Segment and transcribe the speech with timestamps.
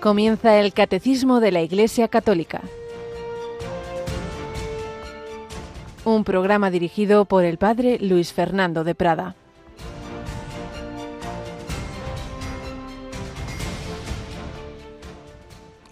[0.00, 2.62] Comienza el Catecismo de la Iglesia Católica.
[6.06, 9.36] Un programa dirigido por el Padre Luis Fernando de Prada.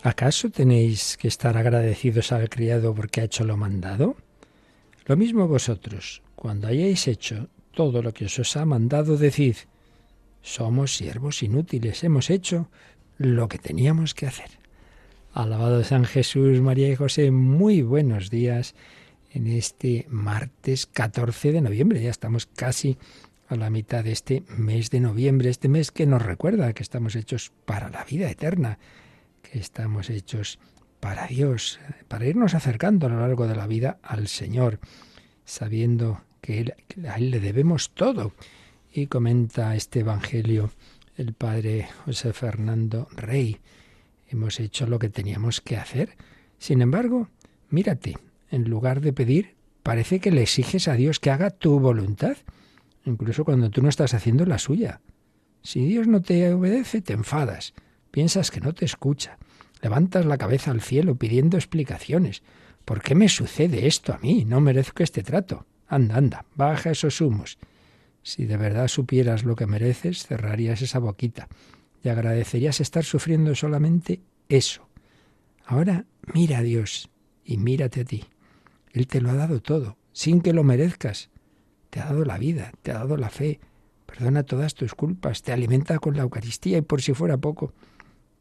[0.03, 4.17] ¿Acaso tenéis que estar agradecidos al criado porque ha hecho lo mandado?
[5.05, 9.57] Lo mismo vosotros, cuando hayáis hecho todo lo que os ha mandado, decid,
[10.41, 12.71] somos siervos inútiles, hemos hecho
[13.19, 14.51] lo que teníamos que hacer.
[15.33, 18.75] Alabado San Jesús, María y José, muy buenos días
[19.33, 22.01] en este martes 14 de noviembre.
[22.01, 22.97] Ya estamos casi
[23.49, 27.17] a la mitad de este mes de noviembre, este mes que nos recuerda que estamos
[27.17, 28.79] hechos para la vida eterna,
[29.43, 30.59] que estamos hechos
[31.01, 34.79] para Dios, para irnos acercando a lo largo de la vida al Señor,
[35.45, 36.75] sabiendo que
[37.09, 38.33] a Él le debemos todo.
[38.93, 40.71] Y comenta este Evangelio
[41.19, 43.59] el padre José Fernando Rey.
[44.29, 46.17] Hemos hecho lo que teníamos que hacer.
[46.59, 47.29] Sin embargo,
[47.71, 48.17] mírate,
[48.51, 52.37] en lugar de pedir, parece que le exiges a Dios que haga tu voluntad,
[53.05, 55.01] incluso cuando tú no estás haciendo la suya.
[55.63, 57.75] Si Dios no te obedece, te enfadas,
[58.13, 59.39] piensas que no te escucha,
[59.83, 62.43] levantas la cabeza al cielo pidiendo explicaciones.
[62.85, 64.45] ¿Por qué me sucede esto a mí?
[64.45, 65.67] No merezco este trato.
[65.89, 67.59] Anda, anda, baja esos humos.
[68.23, 71.49] Si de verdad supieras lo que mereces, cerrarías esa boquita
[72.03, 74.89] y agradecerías estar sufriendo solamente eso.
[75.65, 77.11] Ahora mira a Dios
[77.45, 78.25] y mírate a ti.
[78.93, 81.31] Él te lo ha dado todo, sin que lo merezcas.
[81.91, 83.61] Te ha dado la vida, te ha dado la fe,
[84.07, 87.73] perdona todas tus culpas, te alimenta con la Eucaristía y por si fuera poco,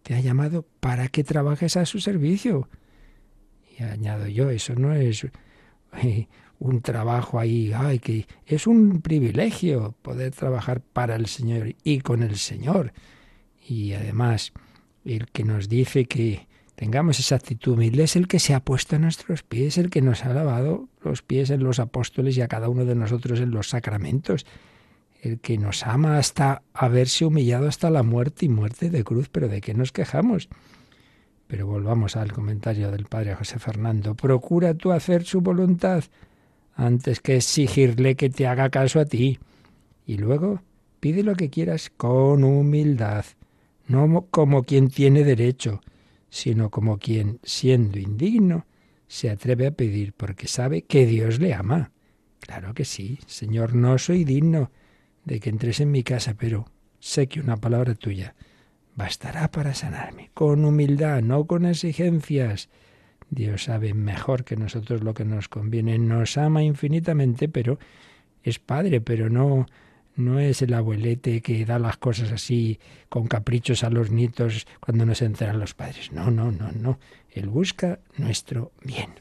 [0.04, 2.70] te ha llamado para que trabajes a su servicio.
[3.78, 5.28] Y añado yo, eso no es
[6.60, 12.24] un trabajo ahí, ay, que es un privilegio poder trabajar para el Señor y con
[12.24, 12.94] el Señor.
[13.68, 14.54] Y además,
[15.06, 18.96] el que nos dice que tengamos esa actitud humilde es el que se ha puesto
[18.96, 22.48] a nuestros pies, el que nos ha lavado los pies en los apóstoles y a
[22.48, 24.46] cada uno de nosotros en los sacramentos,
[25.22, 29.48] el que nos ama hasta haberse humillado hasta la muerte y muerte de cruz, pero
[29.48, 30.50] ¿de qué nos quejamos?
[31.48, 34.16] Pero volvamos al comentario del padre José Fernando.
[34.16, 36.04] Procura tú hacer su voluntad
[36.76, 39.40] antes que exigirle que te haga caso a ti.
[40.06, 40.62] Y luego
[41.00, 43.26] pide lo que quieras con humildad,
[43.88, 45.82] no como quien tiene derecho,
[46.30, 48.66] sino como quien, siendo indigno,
[49.08, 51.92] se atreve a pedir porque sabe que Dios le ama.
[52.42, 54.72] Claro que sí, Señor, no soy digno
[55.24, 56.66] de que entres en mi casa, pero
[57.00, 58.36] sé que una palabra tuya
[58.98, 62.68] bastará para sanarme, con humildad, no con exigencias.
[63.30, 67.78] Dios sabe mejor que nosotros lo que nos conviene, nos ama infinitamente, pero
[68.44, 69.68] es padre, pero no
[70.18, 75.06] no es el abuelete que da las cosas así con caprichos a los nietos cuando
[75.06, 76.12] no se enteran los padres.
[76.12, 76.98] No, no, no, no.
[77.30, 79.12] Él busca nuestro bien.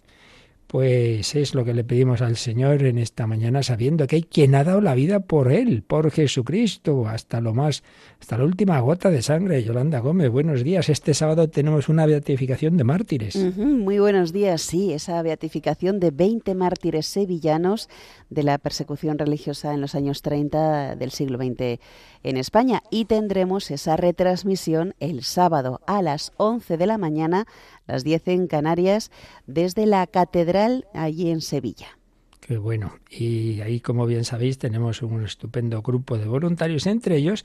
[0.66, 4.54] Pues es lo que le pedimos al Señor en esta mañana, sabiendo que hay quien
[4.56, 7.84] ha dado la vida por Él, por Jesucristo, hasta lo más,
[8.20, 9.62] hasta la última gota de sangre.
[9.62, 10.88] Yolanda Gómez, buenos días.
[10.88, 13.36] Este sábado tenemos una beatificación de mártires.
[13.56, 17.88] muy buenos días, sí, esa beatificación de 20 mártires sevillanos
[18.28, 21.80] de la persecución religiosa en los años 30 del siglo XX
[22.24, 22.82] en España.
[22.90, 27.46] Y tendremos esa retransmisión el sábado a las 11 de la mañana
[27.86, 29.10] las 10 en Canarias,
[29.46, 31.98] desde la Catedral allí en Sevilla.
[32.40, 32.98] Qué bueno.
[33.10, 37.44] Y ahí, como bien sabéis, tenemos un estupendo grupo de voluntarios, entre ellos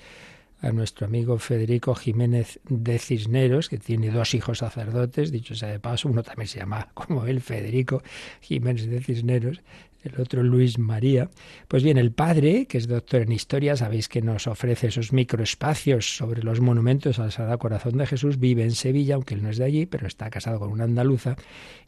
[0.62, 5.80] a nuestro amigo Federico Jiménez de Cisneros, que tiene dos hijos sacerdotes, dicho sea de
[5.80, 8.04] paso, uno también se llama como él, Federico
[8.42, 9.62] Jiménez de Cisneros,
[10.04, 11.30] el otro Luis María.
[11.68, 16.18] Pues bien, el padre, que es doctor en historia, sabéis que nos ofrece esos microespacios
[16.18, 19.58] sobre los monumentos al Sagrado Corazón de Jesús, vive en Sevilla, aunque él no es
[19.58, 21.36] de allí, pero está casado con una andaluza,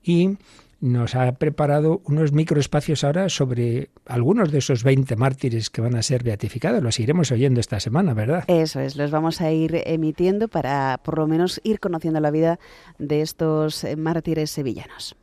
[0.04, 0.38] y
[0.84, 6.04] nos ha preparado unos microespacios ahora sobre algunos de esos 20 mártires que van a
[6.04, 6.84] ser beatificados.
[6.84, 8.44] Los iremos oyendo esta semana, ¿verdad?
[8.48, 12.60] Eso es, los vamos a ir emitiendo para por lo menos ir conociendo la vida
[13.00, 15.16] de estos mártires sevillanos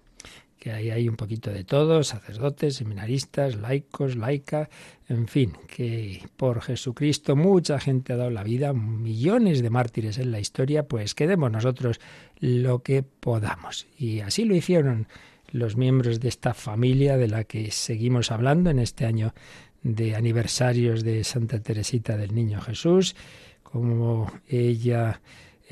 [0.60, 4.68] que ahí hay un poquito de todo, sacerdotes, seminaristas, laicos, laica,
[5.08, 10.30] en fin, que por Jesucristo mucha gente ha dado la vida, millones de mártires en
[10.30, 11.98] la historia, pues quedemos nosotros
[12.38, 13.86] lo que podamos.
[13.98, 15.08] Y así lo hicieron
[15.50, 19.32] los miembros de esta familia de la que seguimos hablando en este año
[19.82, 23.16] de aniversarios de Santa Teresita del Niño Jesús,
[23.62, 25.22] como ella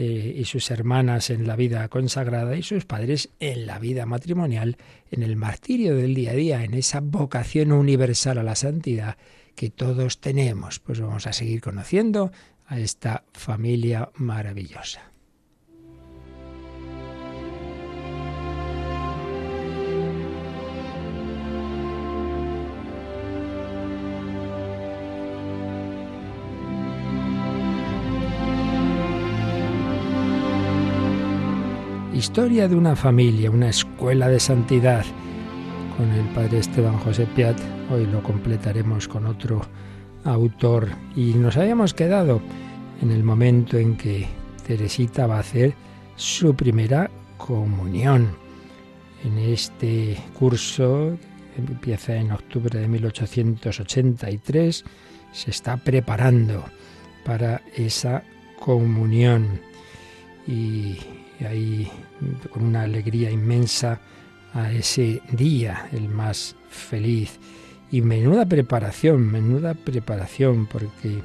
[0.00, 4.76] eh, y sus hermanas en la vida consagrada y sus padres en la vida matrimonial,
[5.10, 9.16] en el martirio del día a día, en esa vocación universal a la santidad
[9.56, 10.78] que todos tenemos.
[10.78, 12.30] Pues vamos a seguir conociendo
[12.66, 15.10] a esta familia maravillosa.
[32.18, 35.04] Historia de una familia, una escuela de santidad.
[35.96, 37.56] Con el padre Esteban José Piat,
[37.92, 39.60] hoy lo completaremos con otro
[40.24, 40.88] autor.
[41.14, 42.42] Y nos habíamos quedado
[43.02, 44.26] en el momento en que
[44.66, 45.74] Teresita va a hacer
[46.16, 48.30] su primera comunión.
[49.22, 51.16] En este curso,
[51.56, 54.84] empieza en octubre de 1883,
[55.30, 56.64] se está preparando
[57.24, 58.24] para esa
[58.58, 59.60] comunión.
[60.48, 60.98] Y
[61.46, 61.90] ahí,
[62.50, 64.00] con una alegría inmensa,
[64.54, 67.38] a ese día, el más feliz.
[67.90, 71.22] Y menuda preparación, menuda preparación, porque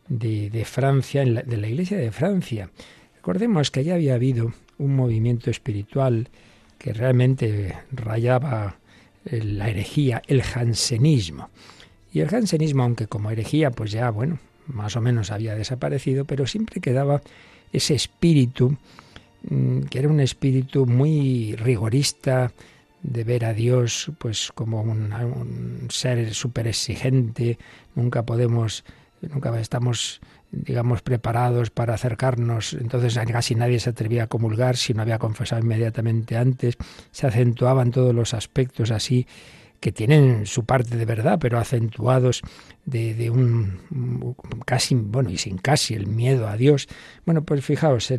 [0.07, 2.69] de, Francia, de la Iglesia de Francia.
[3.15, 6.29] Recordemos que ya había habido un movimiento espiritual
[6.77, 8.77] que realmente rayaba
[9.25, 11.49] la herejía, el jansenismo.
[12.13, 16.47] Y el jansenismo, aunque como herejía, pues ya, bueno, más o menos había desaparecido, pero
[16.47, 17.21] siempre quedaba
[17.73, 18.77] ese espíritu,
[19.49, 22.51] mm, que era un espíritu muy rigorista,
[23.03, 27.57] de ver a Dios pues como un, ser súper exigente,
[27.95, 28.83] nunca podemos,
[29.21, 30.21] nunca estamos
[30.51, 32.73] digamos, preparados para acercarnos.
[32.73, 36.77] Entonces casi nadie se atrevía a comulgar si no había confesado inmediatamente antes.
[37.11, 39.27] Se acentuaban todos los aspectos así
[39.79, 42.41] que tienen su parte de verdad, pero acentuados
[42.85, 44.35] de, un
[44.65, 46.87] casi, bueno, y sin casi el miedo a Dios.
[47.25, 48.11] Bueno, pues fijaos,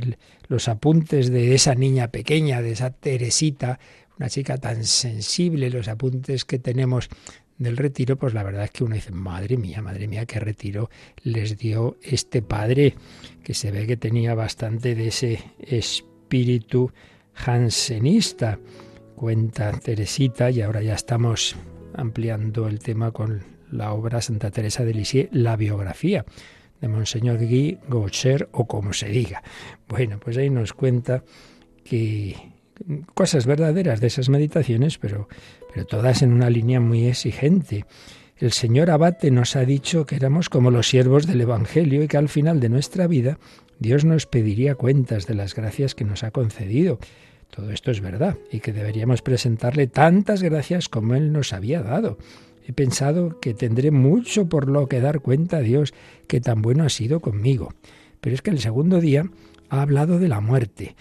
[0.47, 3.81] los apuntes de esa niña pequeña, de esa Teresita,
[4.19, 7.09] una chica tan sensible, los apuntes que tenemos
[7.56, 10.91] del retiro, pues la verdad es que uno dice, madre mía, madre mía, qué retiro
[11.23, 12.94] les dio este padre,
[13.43, 16.93] que se ve que tenía bastante de ese espíritu
[17.35, 18.59] jansenista.
[19.17, 21.56] Cuenta Teresita, y ahora ya estamos
[21.94, 23.43] ampliando el tema con
[23.73, 26.25] la obra Santa Teresa de Lisieux, la biografía
[26.81, 29.43] de Monseñor Guy Gaucher, o como se diga.
[29.88, 31.25] Bueno, pues ahí nos cuenta
[31.82, 32.37] que
[33.15, 35.29] cosas verdaderas de esas meditaciones, pero,
[35.73, 37.85] pero todas en una línea muy exigente.
[38.37, 42.17] El señor Abate nos ha dicho que éramos como los siervos del Evangelio y que
[42.17, 43.39] al final de nuestra vida
[43.81, 46.99] Dios nos pediría cuentas de las gracias que nos ha concedido.
[47.51, 52.19] Todo esto es verdad y que deberíamos presentarle tantas gracias como Él nos había dado.
[52.67, 55.94] He pensado que tendré mucho por lo que dar cuenta a Dios
[56.27, 57.73] que tan bueno ha sido conmigo.
[58.20, 59.25] Pero es que el segundo día
[59.70, 60.94] ha hablado de la muerte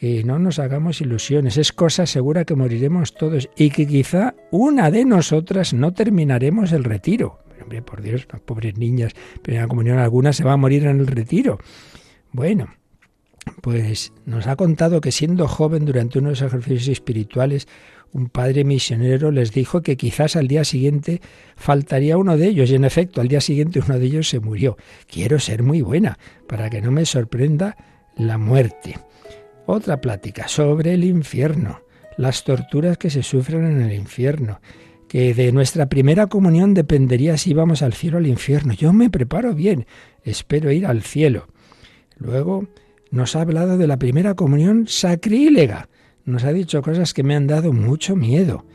[0.00, 4.90] que no nos hagamos ilusiones, es cosa segura que moriremos todos y que quizá una
[4.90, 7.40] de nosotras no terminaremos el retiro.
[7.60, 11.06] Hombre, por Dios, las pobres niñas, primera comunión alguna se va a morir en el
[11.06, 11.58] retiro.
[12.32, 12.68] Bueno,
[13.60, 17.68] pues nos ha contado que siendo joven durante unos ejercicios espirituales,
[18.10, 21.20] un padre misionero les dijo que quizás al día siguiente
[21.56, 24.78] faltaría uno de ellos y en efecto al día siguiente uno de ellos se murió.
[25.06, 27.76] Quiero ser muy buena para que no me sorprenda
[28.16, 28.96] la muerte.
[29.72, 31.82] Otra plática sobre el infierno,
[32.16, 34.60] las torturas que se sufren en el infierno,
[35.08, 38.72] que de nuestra primera comunión dependería si íbamos al cielo o al infierno.
[38.72, 39.86] Yo me preparo bien,
[40.24, 41.46] espero ir al cielo.
[42.16, 42.66] Luego
[43.12, 45.88] nos ha hablado de la primera comunión sacrílega.
[46.24, 48.66] Nos ha dicho cosas que me han dado mucho miedo.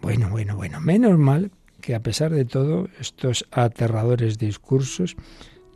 [0.00, 1.50] Bueno, bueno, bueno, menos mal
[1.82, 5.16] que a pesar de todo estos aterradores discursos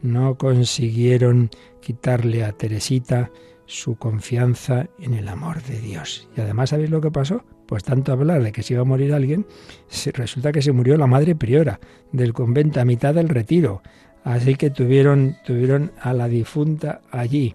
[0.00, 1.50] no consiguieron
[1.82, 3.30] quitarle a Teresita
[3.66, 6.28] su confianza en el amor de Dios.
[6.36, 7.44] Y además, ¿sabéis lo que pasó?
[7.66, 9.46] Pues tanto hablar de que se iba a morir alguien,
[10.12, 11.80] resulta que se murió la madre priora
[12.12, 13.82] del convento a mitad del retiro.
[14.22, 17.54] Así que tuvieron, tuvieron a la difunta allí.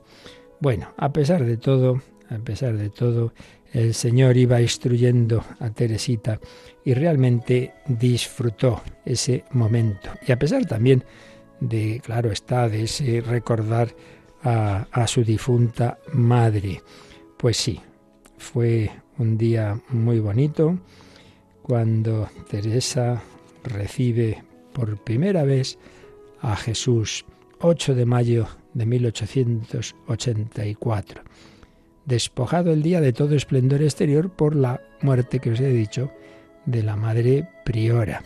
[0.60, 3.34] Bueno, a pesar de todo, a pesar de todo,
[3.74, 6.39] el Señor iba instruyendo a Teresita
[6.84, 10.10] y realmente disfrutó ese momento.
[10.28, 11.04] Y a pesar también
[11.60, 13.89] de, claro está, de ese recordar
[14.43, 16.84] a, su difunta madre.
[17.38, 17.79] Pues sí,
[18.38, 20.77] fue un día muy bonito
[21.62, 23.22] cuando Teresa
[23.63, 24.43] recibe
[24.74, 25.77] por primera vez
[26.41, 27.25] a Jesús,
[27.60, 31.24] 8 de mayo de 1884.
[32.05, 36.12] Despojado el día de todo esplendor exterior por la muerte que os he dicho
[36.65, 38.24] de la madre priora,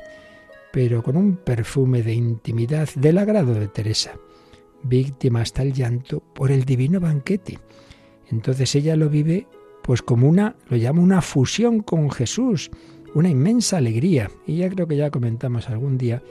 [0.71, 4.13] pero con un perfume de intimidad del agrado de Teresa,
[4.83, 7.59] víctima hasta el llanto por el divino banquete.
[8.29, 9.47] Entonces ella lo vive
[9.81, 12.71] pues como una, lo llama una fusión con Jesús,
[13.13, 14.29] una inmensa alegría.
[14.47, 16.23] Y ya creo que ya comentamos algún día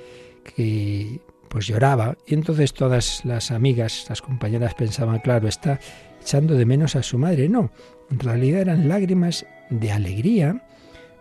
[0.42, 5.78] que pues lloraba y entonces todas las amigas, las compañeras pensaban, claro, está
[6.20, 7.48] echando de menos a su madre.
[7.48, 7.70] No,
[8.10, 10.66] en realidad eran lágrimas de alegría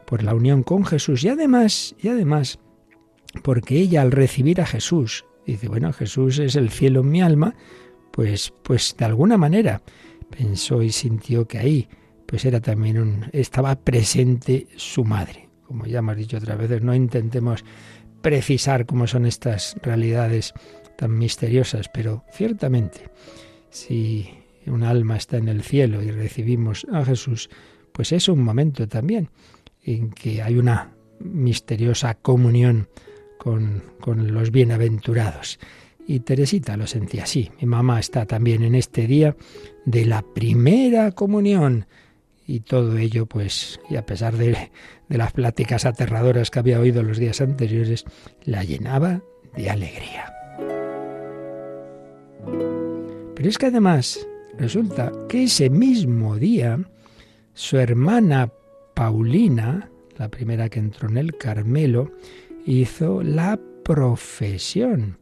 [0.05, 2.59] por la unión con Jesús y además, y además,
[3.43, 7.55] porque ella al recibir a Jesús, dice, bueno, Jesús es el cielo en mi alma,
[8.11, 9.81] pues, pues de alguna manera
[10.29, 11.87] pensó y sintió que ahí
[12.25, 15.49] pues era también un, estaba presente su madre.
[15.67, 17.65] Como ya hemos dicho otras veces, no intentemos
[18.21, 20.53] precisar cómo son estas realidades
[20.97, 23.09] tan misteriosas, pero ciertamente,
[23.69, 24.29] si
[24.65, 27.49] un alma está en el cielo y recibimos a Jesús,
[27.91, 29.29] pues es un momento también
[29.83, 32.87] en que hay una misteriosa comunión
[33.41, 35.59] con, los bienaventurados.
[36.05, 37.49] Y Teresita lo sentía así.
[37.59, 39.35] Mi mamá está también en este día
[39.85, 41.87] de la primera comunión
[42.45, 44.69] y todo ello, pues, y a pesar de,
[45.09, 48.05] de las pláticas aterradoras que había oído los días anteriores,
[48.43, 49.23] la llenaba
[49.55, 50.31] de alegría.
[53.35, 54.27] Pero es que además
[54.59, 56.79] resulta que ese mismo día
[57.53, 58.51] su hermana
[58.93, 62.11] Paulina, la primera que entró en el Carmelo,
[62.65, 65.17] hizo la profesión.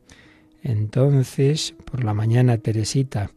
[0.62, 3.32] Entonces, por la mañana Teresita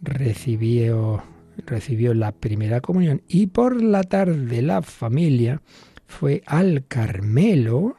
[0.00, 1.22] recibió
[1.66, 5.62] recibió la primera comunión y por la tarde la familia
[6.06, 7.96] fue al Carmelo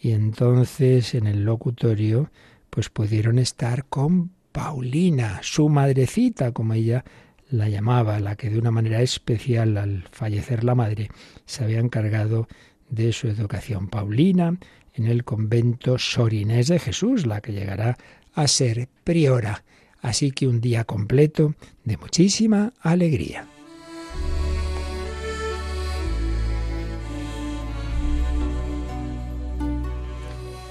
[0.00, 2.30] y entonces en el locutorio
[2.70, 7.04] pues pudieron estar con Paulina, su madrecita, como ella
[7.50, 11.10] la llamaba, la que de una manera especial al fallecer la madre
[11.44, 12.48] se había encargado
[12.88, 13.88] de su educación.
[13.88, 14.56] Paulina
[14.94, 17.96] en el convento Sorinés de Jesús, la que llegará
[18.34, 19.62] a ser priora
[20.06, 23.44] Así que un día completo de muchísima alegría.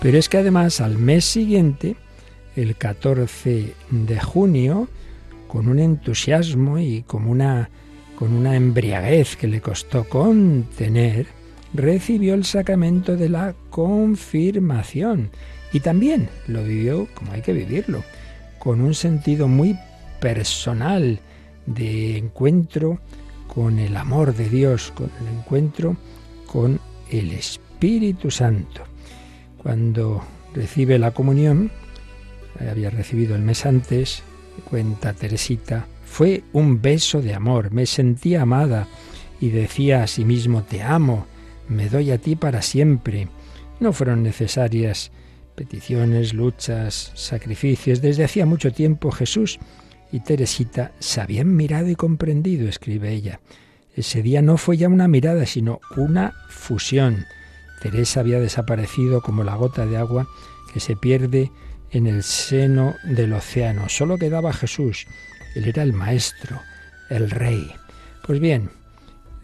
[0.01, 1.97] Pero es que además al mes siguiente,
[2.55, 4.87] el 14 de junio,
[5.49, 7.69] con un entusiasmo y como una,
[8.17, 11.27] con una embriaguez que le costó contener,
[11.75, 15.29] recibió el sacramento de la confirmación
[15.73, 18.03] y también lo vivió como hay que vivirlo,
[18.59, 19.77] con un sentido muy
[20.19, 21.19] personal
[21.65, 22.99] de encuentro
[23.47, 25.97] con el amor de Dios, con el encuentro
[26.45, 26.79] con
[27.09, 28.83] el Espíritu Santo.
[29.57, 31.71] Cuando recibe la comunión,
[32.59, 34.23] había recibido el mes antes,
[34.69, 38.87] cuenta Teresita, fue un beso de amor, me sentí amada
[39.41, 41.27] y decía a sí mismo, te amo,
[41.67, 43.27] me doy a ti para siempre.
[43.79, 45.11] No fueron necesarias
[45.55, 48.01] peticiones, luchas, sacrificios.
[48.01, 49.59] Desde hacía mucho tiempo Jesús
[50.11, 53.39] y Teresita se habían mirado y comprendido, escribe ella.
[53.95, 57.25] Ese día no fue ya una mirada, sino una fusión.
[57.81, 60.27] Teresa había desaparecido como la gota de agua
[60.73, 61.51] que se pierde
[61.91, 63.87] en el seno del océano.
[63.87, 65.07] Solo quedaba Jesús.
[65.55, 66.59] Él era el maestro,
[67.09, 67.71] el rey.
[68.25, 68.69] Pues bien,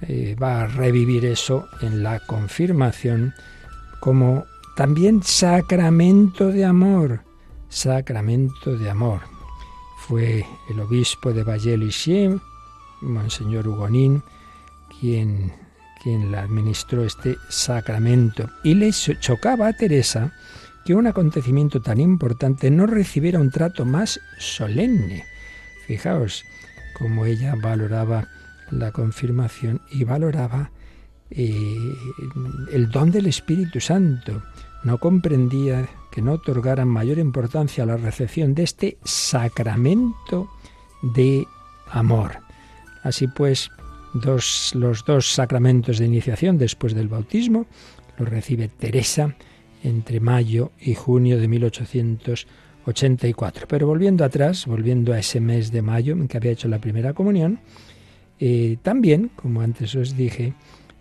[0.02, 3.34] eh, va a revivir eso en la confirmación
[4.00, 7.22] como también sacramento de amor,
[7.70, 9.22] sacramento de amor.
[10.08, 12.40] Fue el obispo de Valle-Lichem,
[13.02, 14.24] Monseñor Hugonín,
[15.00, 15.52] quien,
[16.02, 18.50] quien le administró este sacramento.
[18.64, 20.34] Y le chocaba a Teresa
[20.86, 25.26] que un acontecimiento tan importante no recibiera un trato más solemne.
[25.86, 26.44] Fijaos
[26.98, 28.28] cómo ella valoraba
[28.72, 30.72] la confirmación y valoraba
[31.30, 31.96] eh,
[32.74, 34.42] el don del Espíritu Santo
[34.84, 40.50] no comprendía que no otorgaran mayor importancia a la recepción de este sacramento
[41.02, 41.48] de
[41.90, 42.40] amor.
[43.04, 43.72] Así pues,
[44.14, 47.66] los dos sacramentos de iniciación después del bautismo
[48.18, 49.34] los recibe Teresa
[49.84, 53.68] entre mayo y junio de 1884.
[53.68, 57.14] Pero volviendo atrás, volviendo a ese mes de mayo en que había hecho la primera
[57.14, 57.60] comunión,
[58.44, 60.56] eh, también, como antes os dije,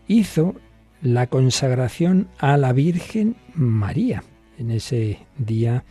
[0.07, 0.55] hizo
[1.01, 4.23] la consagración a la Virgen María
[4.59, 5.85] en ese día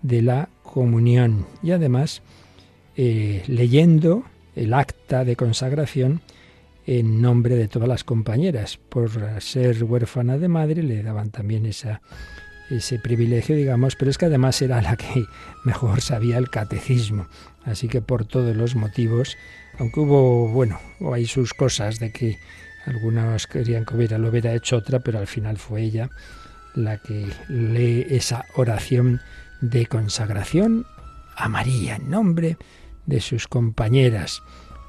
[0.00, 2.22] de la comunión y además
[2.96, 4.24] eh, leyendo
[4.54, 6.22] el acta de consagración
[6.86, 8.78] en nombre de todas las compañeras.
[8.78, 9.10] Por
[9.42, 12.00] ser huérfana de madre le daban también esa,
[12.70, 15.26] ese privilegio, digamos, pero es que además era la que
[15.64, 17.26] mejor sabía el catecismo.
[17.64, 19.36] Así que por todos los motivos,
[19.78, 20.78] aunque hubo, bueno,
[21.12, 22.38] hay sus cosas de que
[22.86, 26.08] algunos querían que hubiera, lo hubiera hecho otra, pero al final fue ella
[26.74, 29.20] la que lee esa oración
[29.60, 30.86] de consagración
[31.34, 32.56] a María en nombre
[33.06, 34.42] de sus compañeras.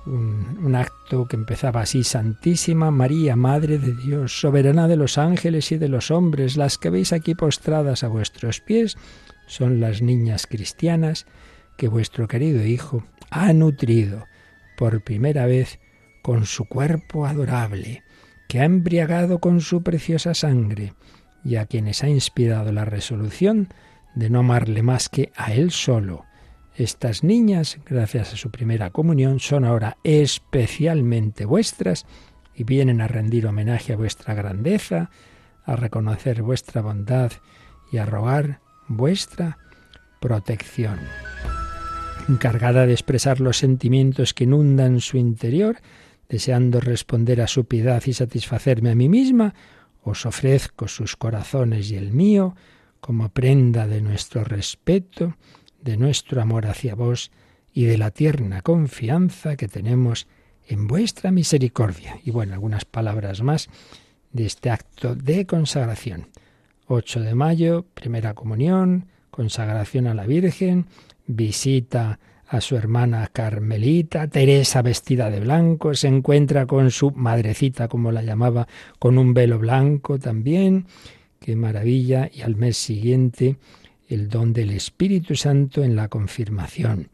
[0.06, 5.72] Un, un, acto que empezaba así, Santísima María, Madre de Dios, soberana de los ángeles
[5.74, 8.98] y de los hombres, las que veis aquí postradas a vuestros pies,
[9.48, 11.26] son las niñas cristianas
[11.76, 14.26] que vuestro querido Hijo ha nutrido
[14.78, 15.80] por primera vez
[16.22, 18.04] con su cuerpo adorable,
[18.48, 20.94] que ha embriagado con su preciosa sangre,
[21.44, 23.70] y a quienes ha inspirado la resolución
[24.16, 26.26] de no amarle más que a Él solo.
[26.76, 32.06] Estas niñas, gracias a su primera comunión, son ahora especialmente vuestras
[32.54, 35.10] y vienen a rendir homenaje a vuestra grandeza,
[35.66, 37.32] a reconocer vuestra bondad
[37.92, 39.58] y a rogar vuestra
[40.20, 41.00] protección.
[42.28, 45.78] Encargada de expresar los sentimientos que inundan su interior,
[46.28, 49.54] deseando responder a su piedad y satisfacerme a mí misma,
[50.04, 52.56] os ofrezco sus corazones y el mío
[53.00, 55.36] como prenda de nuestro respeto,
[55.82, 57.32] de nuestro amor hacia vos
[57.74, 60.28] y de la tierna confianza que tenemos
[60.68, 62.20] en vuestra misericordia.
[62.26, 63.70] Y bueno, algunas palabras más
[64.34, 66.28] de este acto de consagración.
[66.88, 70.88] 8 de mayo, primera comunión, consagración a la Virgen,
[71.28, 78.12] visita a su hermana Carmelita, Teresa vestida de blanco, se encuentra con su madrecita, como
[78.12, 78.68] la llamaba,
[79.00, 80.86] con un velo blanco también,
[81.40, 83.58] qué maravilla, y al mes siguiente
[84.08, 87.10] el don del Espíritu Santo en la confirmación.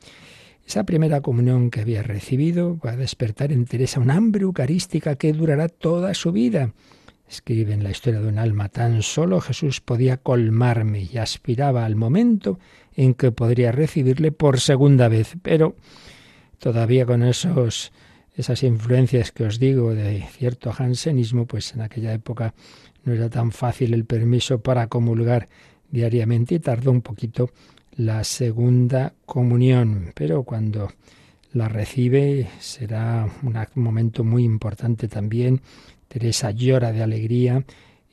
[0.65, 5.33] Esa primera comunión que había recibido va a despertar en Teresa un hambre eucarística que
[5.33, 6.71] durará toda su vida.
[7.27, 11.95] Escribe en la historia de un alma, tan solo Jesús podía colmarme y aspiraba al
[11.95, 12.59] momento
[12.95, 15.75] en que podría recibirle por segunda vez, pero
[16.59, 17.91] todavía con esos
[18.35, 22.53] esas influencias que os digo de cierto jansenismo, pues en aquella época
[23.03, 25.49] no era tan fácil el permiso para comulgar
[25.91, 27.51] diariamente y tardó un poquito
[27.95, 30.91] la segunda comunión, pero cuando
[31.51, 35.61] la recibe será un momento muy importante también.
[36.13, 37.65] Teresa llora de alegría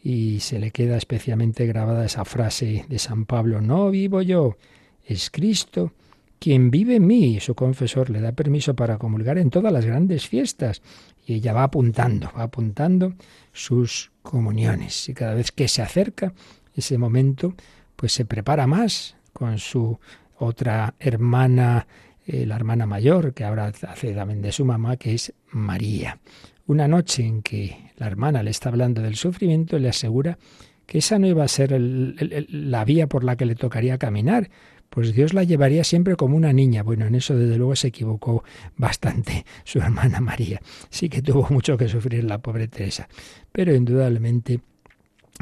[0.03, 4.57] y se le queda especialmente grabada esa frase de San Pablo, no vivo yo,
[5.05, 5.93] es Cristo
[6.39, 7.41] quien vive en mí.
[7.41, 10.81] Su confesor le da permiso para comulgar en todas las grandes fiestas
[11.27, 13.13] y ella va apuntando, va apuntando
[13.53, 16.33] sus comuniones y cada vez que se acerca
[16.75, 17.53] ese momento,
[17.97, 19.99] pues se prepara más con su
[20.39, 21.87] otra hermana,
[22.27, 26.19] eh, la hermana mayor, que ahora hace también de su mamá, que es María.
[26.67, 30.39] Una noche en que la hermana le está hablando del sufrimiento, le asegura
[30.87, 34.51] que esa no iba a ser la vía por la que le tocaría caminar,
[34.89, 36.83] pues Dios la llevaría siempre como una niña.
[36.83, 38.43] Bueno, en eso desde luego se equivocó
[38.77, 40.61] bastante su hermana María.
[40.91, 43.09] Sí que tuvo mucho que sufrir la pobre Teresa,
[43.53, 44.61] pero indudablemente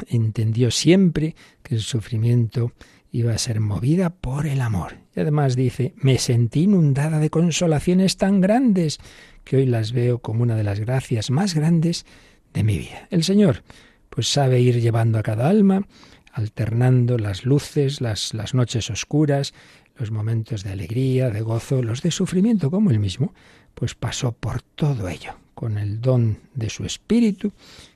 [0.07, 2.71] entendió siempre que el sufrimiento
[3.11, 4.97] iba a ser movida por el amor.
[5.21, 8.99] Además dice, me sentí inundada de consolaciones tan grandes
[9.43, 12.05] que hoy las veo como una de las gracias más grandes
[12.53, 13.07] de mi vida.
[13.09, 13.63] El Señor
[14.09, 15.87] pues sabe ir llevando a cada alma,
[16.33, 19.53] alternando las luces, las, las noches oscuras,
[19.97, 23.33] los momentos de alegría, de gozo, los de sufrimiento, como él mismo,
[23.75, 27.51] pues pasó por todo ello, con el don de su espíritu,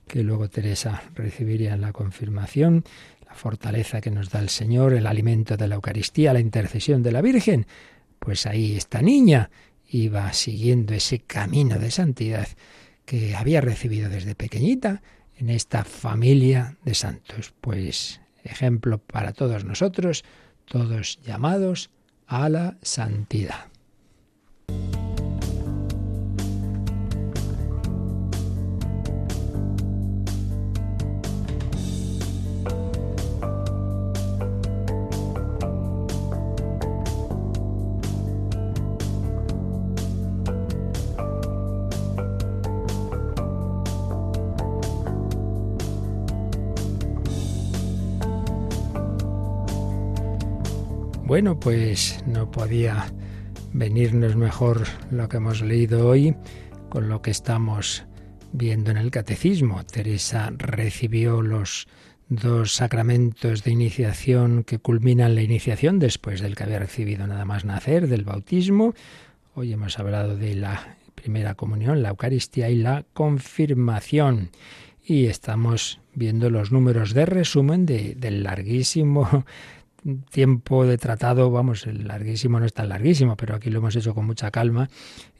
[0.07, 2.83] que luego Teresa recibiría en la confirmación,
[3.33, 7.21] fortaleza que nos da el Señor, el alimento de la Eucaristía, la intercesión de la
[7.21, 7.65] Virgen,
[8.19, 9.49] pues ahí esta niña
[9.89, 12.47] iba siguiendo ese camino de santidad
[13.05, 15.01] que había recibido desde pequeñita
[15.37, 17.53] en esta familia de santos.
[17.59, 20.23] Pues ejemplo para todos nosotros,
[20.65, 21.89] todos llamados
[22.27, 23.72] a la santidad.
[51.33, 53.11] Bueno, pues no podía
[53.73, 56.35] venirnos mejor lo que hemos leído hoy
[56.89, 58.05] con lo que estamos
[58.51, 59.83] viendo en el catecismo.
[59.83, 61.87] Teresa recibió los
[62.29, 67.65] dos sacramentos de iniciación que culminan la iniciación después del que había recibido nada más
[67.65, 68.93] nacer, del bautismo.
[69.55, 74.51] Hoy hemos hablado de la primera comunión, la Eucaristía y la confirmación.
[75.03, 79.45] y estamos viendo los números de resumen de, del larguísimo
[80.29, 84.13] tiempo de tratado, vamos, el larguísimo no es tan larguísimo, pero aquí lo hemos hecho
[84.13, 84.89] con mucha calma,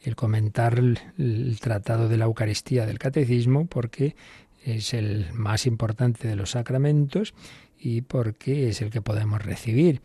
[0.02, 4.16] el comentar el, tratado de la Eucaristía del Catecismo, porque
[4.64, 7.34] es el más importante de los sacramentos
[7.78, 10.00] y porque es el que podemos recibir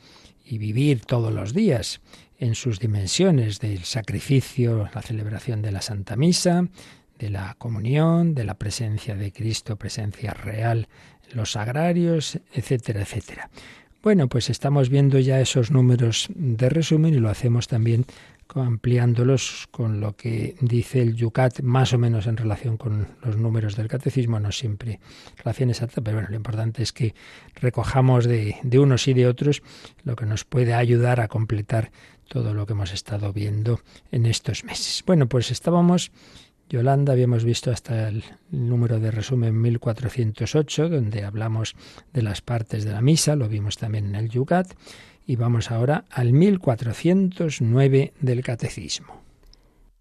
[0.45, 2.01] y vivir todos los días
[2.37, 6.67] en sus dimensiones del sacrificio, la celebración de la Santa Misa,
[7.17, 10.87] de la comunión, de la presencia de Cristo, presencia real
[11.33, 13.49] los sagrarios, etcétera, etcétera.
[14.01, 18.05] Bueno, pues estamos viendo ya esos números de resumen y lo hacemos también
[18.55, 23.75] ampliándolos con lo que dice el Yucat, más o menos en relación con los números
[23.75, 25.01] del catecismo, no siempre
[25.35, 27.13] relación exacta, pero bueno, lo importante es que
[27.55, 29.62] recojamos de, de unos y de otros
[30.05, 31.91] lo que nos puede ayudar a completar
[32.29, 33.81] todo lo que hemos estado viendo
[34.13, 35.03] en estos meses.
[35.05, 36.12] Bueno, pues estábamos
[36.69, 41.75] Yolanda habíamos visto hasta el número de resumen 1408, donde hablamos
[42.13, 44.73] de las partes de la misa, lo vimos también en el Yucat,
[45.25, 49.21] y vamos ahora al 1409 del Catecismo.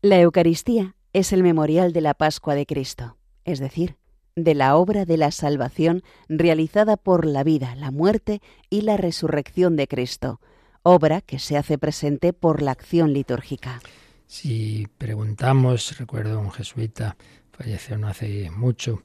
[0.03, 3.97] La Eucaristía es el memorial de la Pascua de Cristo, es decir,
[4.37, 9.75] de la obra de la salvación realizada por la vida, la muerte y la resurrección
[9.77, 10.41] de Cristo,
[10.83, 13.81] obra que se hace presente por la acción litúrgica.
[14.29, 17.17] Si preguntamos, recuerdo un jesuita,
[17.51, 19.03] falleció no hace mucho,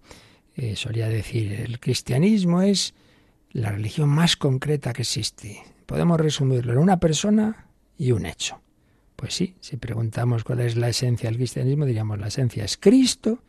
[0.54, 2.94] eh, solía decir, el cristianismo es
[3.52, 5.64] la religión más concreta que existe.
[5.86, 8.62] Podemos resumirlo en una persona y un hecho.
[9.16, 13.42] Pues sí, si preguntamos cuál es la esencia del cristianismo, diríamos la esencia es Cristo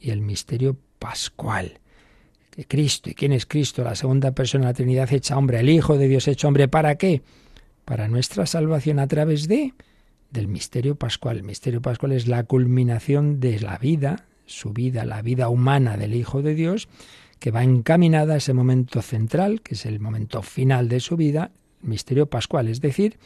[0.00, 1.78] y el misterio pascual.
[2.50, 3.84] Que Cristo, ¿y quién es Cristo?
[3.84, 6.96] La segunda persona de la Trinidad hecha hombre, el Hijo de Dios hecho hombre, ¿para
[6.96, 7.22] qué?
[7.84, 9.72] Para nuestra salvación a través de
[10.32, 11.36] del misterio pascual.
[11.36, 16.14] El misterio pascual es la culminación de la vida, su vida, la vida humana del
[16.14, 16.88] Hijo de Dios,
[17.38, 21.50] que va encaminada a ese momento central, que es el momento final de su vida,
[21.82, 23.18] el misterio pascual, es decir,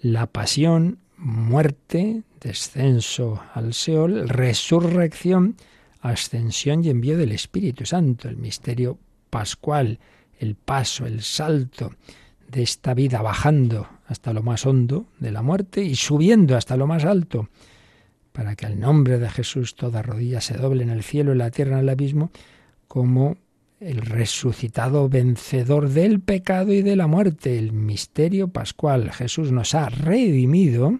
[0.00, 5.56] la pasión, muerte, descenso al Seol, resurrección,
[6.00, 8.98] ascensión y envío del Espíritu Santo, el misterio
[9.30, 9.98] pascual,
[10.38, 11.94] el paso, el salto
[12.48, 16.86] de esta vida bajando hasta lo más hondo de la muerte y subiendo hasta lo
[16.86, 17.48] más alto,
[18.32, 21.50] para que al nombre de Jesús toda rodilla se doble en el cielo, en la
[21.50, 22.30] tierra, en el abismo,
[22.86, 23.36] como
[23.80, 29.10] el resucitado vencedor del pecado y de la muerte, el misterio pascual.
[29.10, 30.98] Jesús nos ha redimido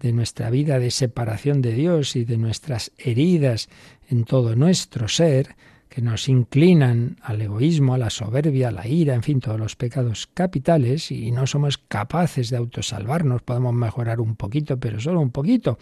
[0.00, 3.68] de nuestra vida de separación de Dios y de nuestras heridas
[4.10, 5.56] en todo nuestro ser,
[5.94, 9.76] que nos inclinan al egoísmo, a la soberbia, a la ira, en fin, todos los
[9.76, 13.42] pecados capitales y no somos capaces de autosalvarnos.
[13.42, 15.78] Podemos mejorar un poquito, pero solo un poquito,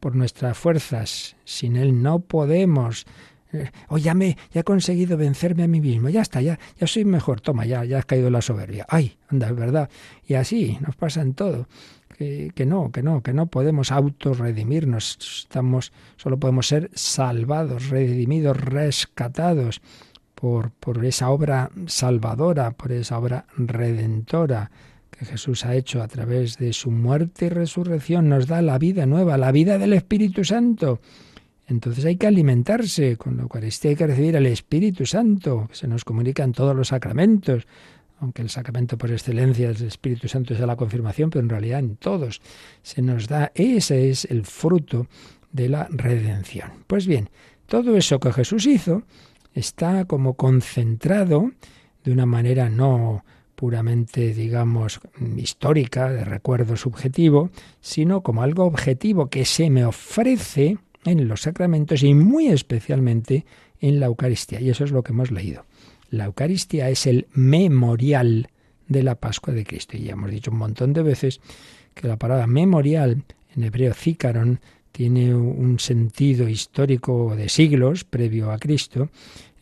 [0.00, 1.36] por nuestras fuerzas.
[1.44, 3.06] Sin Él no podemos.
[3.54, 6.86] Eh, o ya me, ya he conseguido vencerme a mí mismo, ya está, ya, ya
[6.86, 8.84] soy mejor, toma, ya, ya has caído la soberbia.
[8.90, 9.88] Ay, anda, es verdad.
[10.28, 11.68] Y así nos pasa en todo
[12.16, 19.82] que, no, que no, que no podemos autorredimirnos, estamos, solo podemos ser salvados, redimidos, rescatados
[20.34, 24.70] por, por esa obra salvadora, por esa obra redentora
[25.10, 29.06] que Jesús ha hecho a través de su muerte y resurrección, nos da la vida
[29.06, 31.00] nueva, la vida del Espíritu Santo.
[31.66, 33.16] Entonces hay que alimentarse.
[33.16, 36.76] Con la Eucaristía, hay que recibir el Espíritu Santo, que se nos comunica en todos
[36.76, 37.66] los sacramentos
[38.20, 41.96] aunque el sacramento por excelencia del Espíritu Santo es la confirmación, pero en realidad en
[41.96, 42.40] todos
[42.82, 45.06] se nos da, ese es el fruto
[45.52, 46.70] de la redención.
[46.86, 47.30] Pues bien,
[47.66, 49.02] todo eso que Jesús hizo
[49.52, 51.52] está como concentrado
[52.04, 53.24] de una manera no
[53.54, 55.00] puramente, digamos,
[55.36, 57.50] histórica, de recuerdo subjetivo,
[57.80, 63.46] sino como algo objetivo que se me ofrece en los sacramentos y muy especialmente
[63.80, 64.60] en la Eucaristía.
[64.60, 65.64] Y eso es lo que hemos leído.
[66.10, 68.48] La Eucaristía es el memorial
[68.88, 69.96] de la Pascua de Cristo.
[69.96, 71.40] Y ya hemos dicho un montón de veces
[71.94, 73.22] que la palabra memorial,
[73.54, 74.60] en hebreo zícaron,
[74.92, 79.10] tiene un sentido histórico de siglos previo a Cristo,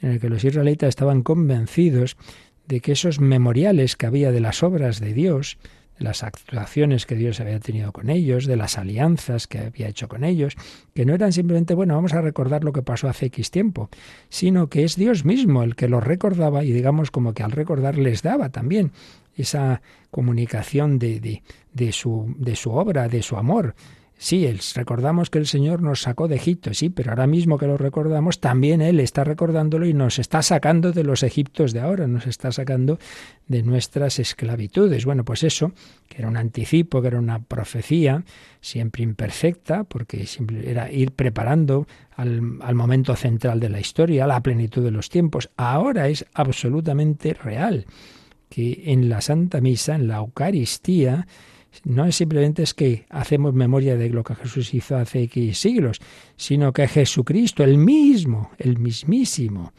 [0.02, 2.16] en el que los israelitas estaban convencidos
[2.68, 5.58] de que esos memoriales que había de las obras de Dios,
[5.98, 10.08] de las actuaciones que Dios había tenido con ellos, de las alianzas que había hecho
[10.08, 10.56] con ellos,
[10.94, 13.88] que no eran simplemente, bueno, vamos a recordar lo que pasó hace X tiempo,
[14.28, 17.98] sino que es Dios mismo el que los recordaba y digamos como que al recordar
[17.98, 18.92] les daba también
[19.36, 23.74] esa comunicación de, de, de, su, de su obra, de su amor.
[24.16, 27.76] Sí, recordamos que el Señor nos sacó de Egipto, sí, pero ahora mismo que lo
[27.76, 32.28] recordamos, también Él está recordándolo y nos está sacando de los Egiptos de ahora, nos
[32.28, 33.00] está sacando
[33.48, 35.04] de nuestras esclavitudes.
[35.06, 35.72] Bueno, pues eso,
[36.08, 38.22] que era un anticipo, que era una profecía,
[38.60, 44.28] siempre imperfecta, porque siempre era ir preparando al, al momento central de la historia, a
[44.28, 45.50] la plenitud de los tiempos.
[45.56, 47.86] Ahora es absolutamente real
[48.48, 51.26] que en la Santa Misa, en la Eucaristía,
[51.84, 56.00] no es simplemente es que hacemos memoria de lo que Jesús hizo hace X siglos,
[56.36, 59.72] sino que Jesucristo, el mismo, el mismísimo,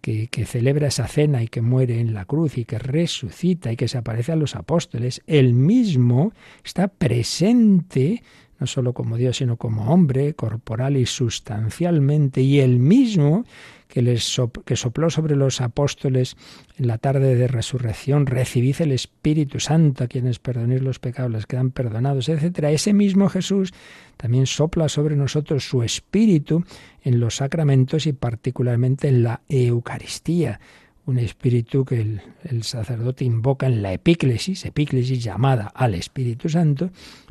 [0.00, 3.76] que, que, celebra esa cena y que muere en la cruz y que resucita y
[3.76, 6.32] que se aparece a los apóstoles, el mismo
[6.64, 8.22] está presente
[8.58, 13.44] no solo como Dios, sino como hombre, corporal y sustancialmente, y el mismo
[13.88, 16.36] que, les que sopló sobre los apóstoles
[16.76, 21.46] en la tarde de resurrección, recibid el Espíritu Santo, a quienes perdonéis los pecados les
[21.46, 22.64] quedan perdonados, etc.
[22.64, 23.72] Ese mismo Jesús
[24.16, 26.64] también sopla sobre nosotros su Espíritu
[27.02, 30.60] en los sacramentos y particularmente en la Eucaristía
[31.06, 36.90] un espíritu que el, el, sacerdote invoca en la epíclesis, epíclesis llamada al Espíritu Santo,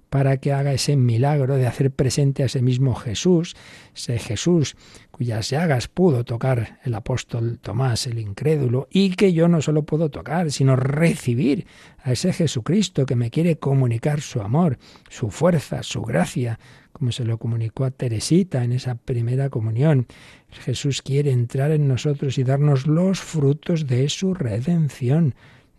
[0.09, 3.55] para que haga ese milagro de hacer presente a ese mismo Jesús,
[3.95, 4.75] ese Jesús
[5.11, 10.09] cuyas llagas pudo tocar el apóstol Tomás, el incrédulo, y que yo no solo puedo
[10.09, 11.65] tocar, sino recibir
[12.03, 14.77] a ese Jesucristo que me quiere comunicar su amor,
[15.09, 16.59] su fuerza, su gracia,
[16.91, 20.05] como se lo comunicó a Teresita en esa primera comunión.
[20.49, 25.33] Jesús quiere entrar en nosotros y darnos los frutos de su redención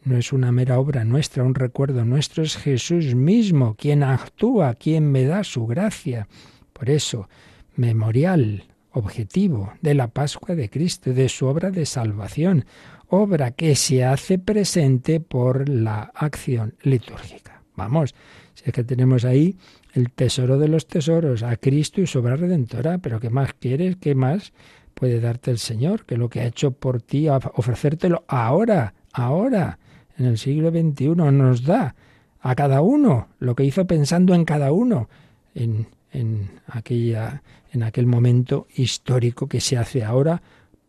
[0.05, 5.11] no es una mera obra nuestra, un recuerdo nuestro, es Jesús mismo quien actúa, quien
[5.11, 6.29] me da su gracia.
[6.73, 7.29] Por eso,
[7.77, 12.65] memorial, objetivo de la Pascua de Cristo, de su obra de salvación,
[13.09, 17.63] obra que se hace presente por la acción litúrgica.
[17.77, 18.15] Vamos,
[18.55, 19.57] si es que tenemos ahí
[19.95, 23.97] el tesoro de los tesoros, a Cristo y su obra redentora, pero ¿qué más quieres?
[23.97, 24.53] ¿Qué más
[24.95, 26.05] puede darte el Señor?
[26.05, 29.79] Que lo que ha hecho por ti, ofrecértelo ahora, ahora
[30.19, 31.95] en el siglo XXI nos da
[32.41, 35.09] a cada uno lo que hizo pensando en cada uno
[35.55, 40.43] en, en, aquella, en aquel momento histórico que se hace ahora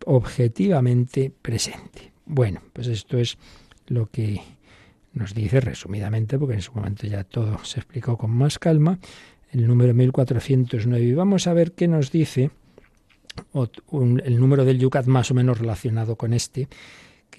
[0.05, 2.11] objetivamente presente.
[2.25, 3.37] Bueno, pues esto es
[3.87, 4.41] lo que
[5.13, 8.99] nos dice resumidamente, porque en su momento ya todo se explicó con más calma,
[9.51, 11.03] el número 1409.
[11.03, 12.51] Y vamos a ver qué nos dice
[13.53, 16.67] el número del Yucat más o menos relacionado con este,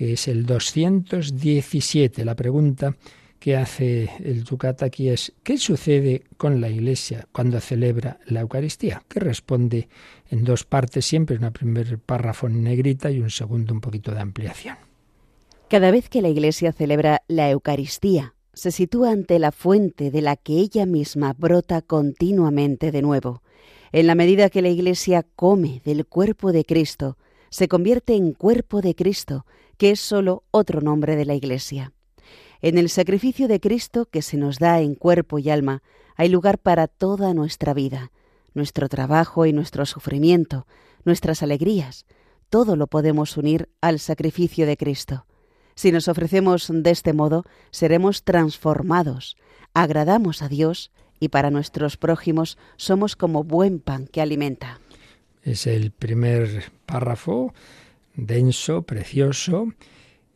[0.01, 2.25] que es el 217.
[2.25, 2.97] La pregunta
[3.39, 9.03] que hace el Yucat aquí es, ¿qué sucede con la Iglesia cuando celebra la Eucaristía?
[9.09, 9.91] Que responde
[10.31, 14.21] en dos partes siempre, una primer párrafo en negrita y un segundo un poquito de
[14.21, 14.79] ampliación.
[15.69, 20.37] Cada vez que la Iglesia celebra la Eucaristía, se sitúa ante la fuente de la
[20.37, 23.43] que ella misma brota continuamente de nuevo.
[23.93, 27.19] En la medida que la Iglesia come del cuerpo de Cristo,
[27.51, 29.45] se convierte en cuerpo de Cristo,
[29.81, 31.95] que es sólo otro nombre de la Iglesia.
[32.61, 35.83] En el sacrificio de Cristo que se nos da en cuerpo y alma
[36.17, 38.13] hay lugar para toda nuestra vida,
[38.53, 40.67] nuestro trabajo y nuestro sufrimiento,
[41.07, 42.05] nuestras alegrías,
[42.51, 45.25] todo lo podemos unir al sacrificio de Cristo.
[45.75, 49.39] Si nos ofrecemos de este modo, seremos transformados,
[49.73, 54.79] agradamos a Dios y para nuestros prójimos somos como buen pan que alimenta.
[55.43, 57.55] Es el primer párrafo
[58.21, 59.73] denso, precioso,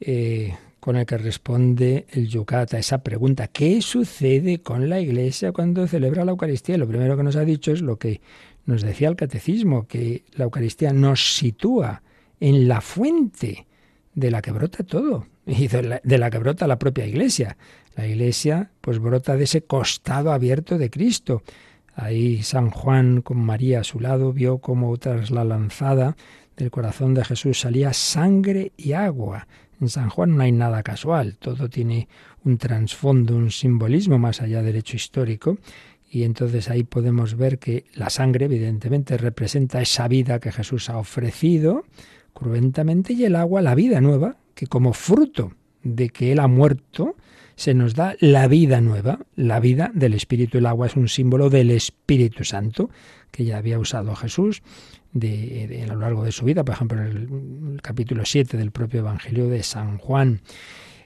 [0.01, 3.49] eh, con el que responde el Yucat a esa pregunta.
[3.49, 6.77] ¿Qué sucede con la Iglesia cuando celebra la Eucaristía?
[6.77, 8.21] Lo primero que nos ha dicho es lo que
[8.67, 12.03] nos decía el Catecismo, que la Eucaristía nos sitúa
[12.41, 13.67] en la fuente
[14.15, 17.57] de la que brota todo y de la, de la, que brota la propia Iglesia.
[17.97, 21.43] La Iglesia pues brota de ese costado abierto de Cristo.
[21.95, 26.17] Ahí San Juan con María a su lado vio cómo tras la lanzada
[26.57, 29.47] del corazón de Jesús salía sangre y agua.
[29.81, 32.09] En San Juan no hay nada casual, todo tiene
[32.45, 35.59] un trasfondo, un simbolismo más allá del hecho histórico.
[36.11, 40.99] Y entonces ahí podemos ver que la sangre evidentemente representa esa vida que Jesús ha
[40.99, 41.85] ofrecido
[42.33, 47.17] cruentamente y el agua la vida nueva, que como fruto de que Él ha muerto,
[47.57, 50.59] se nos da la vida nueva, la vida del Espíritu.
[50.59, 52.91] El agua es un símbolo del Espíritu Santo
[53.31, 54.63] que ya había usado Jesús
[55.13, 59.01] de, a lo largo de su vida, por ejemplo, en el, capítulo 7 del propio
[59.01, 60.41] Evangelio de San Juan.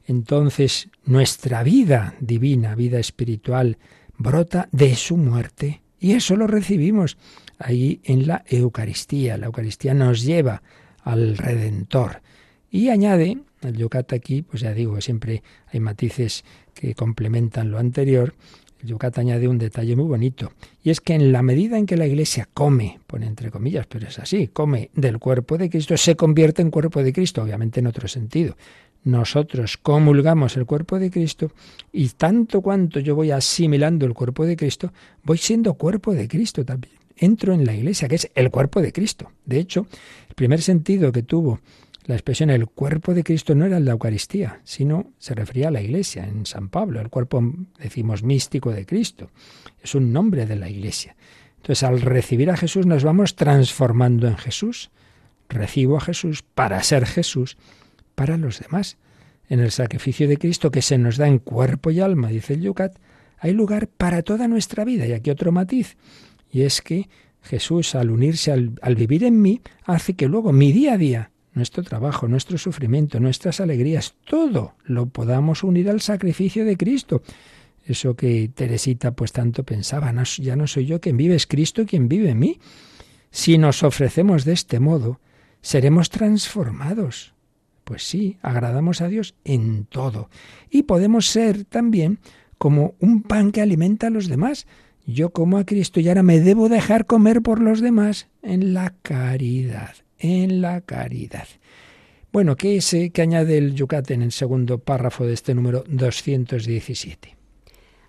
[0.06, 3.78] Entonces, nuestra vida divina, vida espiritual,
[4.16, 5.82] brota de su muerte.
[6.00, 7.18] Y eso lo recibimos
[7.58, 9.36] ahí en la Eucaristía.
[9.36, 10.62] La Eucaristía nos lleva
[11.02, 12.22] al Redentor.
[12.70, 15.42] Y añade, el Yucat aquí, pues ya digo, siempre
[15.72, 16.44] hay matices
[16.74, 18.34] que complementan lo anterior,
[18.80, 20.52] El Yucat añade un detalle muy bonito,
[20.84, 24.06] y es que en la medida en que la Iglesia come, pone entre comillas, pero
[24.06, 27.88] es así, come del cuerpo de Cristo, se convierte en cuerpo de Cristo, obviamente en
[27.88, 28.56] otro sentido.
[29.04, 31.50] Nosotros comulgamos el cuerpo de Cristo
[31.92, 34.92] y tanto cuanto yo voy asimilando el cuerpo de Cristo,
[35.22, 36.94] voy siendo cuerpo de Cristo también.
[37.16, 39.32] Entro en la Iglesia, que es el cuerpo de Cristo.
[39.44, 39.86] De hecho,
[40.28, 41.60] el primer sentido que tuvo
[42.08, 45.82] la expresión el cuerpo de Cristo no era la Eucaristía, sino se refería a la
[45.82, 47.42] Iglesia en San Pablo, el cuerpo,
[47.78, 49.30] decimos, místico de Cristo.
[49.82, 51.16] Es un nombre de la Iglesia.
[51.56, 54.90] Entonces, al recibir a Jesús nos vamos transformando en Jesús.
[55.50, 57.58] Recibo a Jesús para ser Jesús
[58.14, 58.96] para los demás.
[59.50, 62.62] En el sacrificio de Cristo que se nos da en cuerpo y alma, dice el
[62.62, 62.98] Yucat,
[63.36, 65.06] hay lugar para toda nuestra vida.
[65.06, 65.98] Y aquí otro matiz,
[66.50, 67.10] y es que
[67.42, 71.32] Jesús, al unirse, al, al vivir en mí, hace que luego mi día a día
[71.54, 77.22] nuestro trabajo, nuestro sufrimiento, nuestras alegrías, todo lo podamos unir al sacrificio de Cristo.
[77.84, 82.08] Eso que Teresita pues tanto pensaba, ya no soy yo quien vive, es Cristo quien
[82.08, 82.58] vive en mí.
[83.30, 85.20] Si nos ofrecemos de este modo,
[85.62, 87.34] seremos transformados.
[87.84, 90.28] Pues sí, agradamos a Dios en todo.
[90.70, 92.18] Y podemos ser también
[92.58, 94.66] como un pan que alimenta a los demás.
[95.06, 98.94] Yo como a Cristo y ahora me debo dejar comer por los demás en la
[99.00, 101.46] caridad en la caridad.
[102.32, 105.84] Bueno, ¿qué es eh, que añade el Yucat en el segundo párrafo de este número
[105.88, 107.36] 217?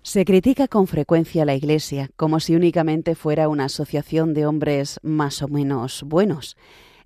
[0.01, 5.41] Se critica con frecuencia la Iglesia como si únicamente fuera una asociación de hombres más
[5.41, 6.57] o menos buenos.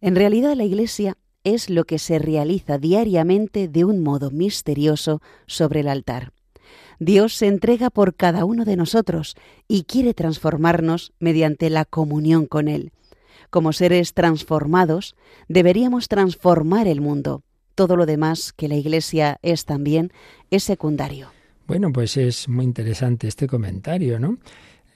[0.02, 5.82] En realidad la Iglesia es lo que se realiza diariamente de un modo misterioso sobre
[5.82, 6.32] el altar.
[7.00, 9.36] Dios se entrega por cada uno de nosotros
[9.68, 12.92] y quiere transformarnos mediante la comunión con Él.
[13.54, 15.16] Como seres transformados,
[15.48, 17.44] deberíamos transformar el mundo.
[17.76, 20.12] Todo lo demás que la Iglesia es también
[20.50, 21.28] es secundario.
[21.68, 24.40] Bueno, pues es muy interesante este comentario, ¿no?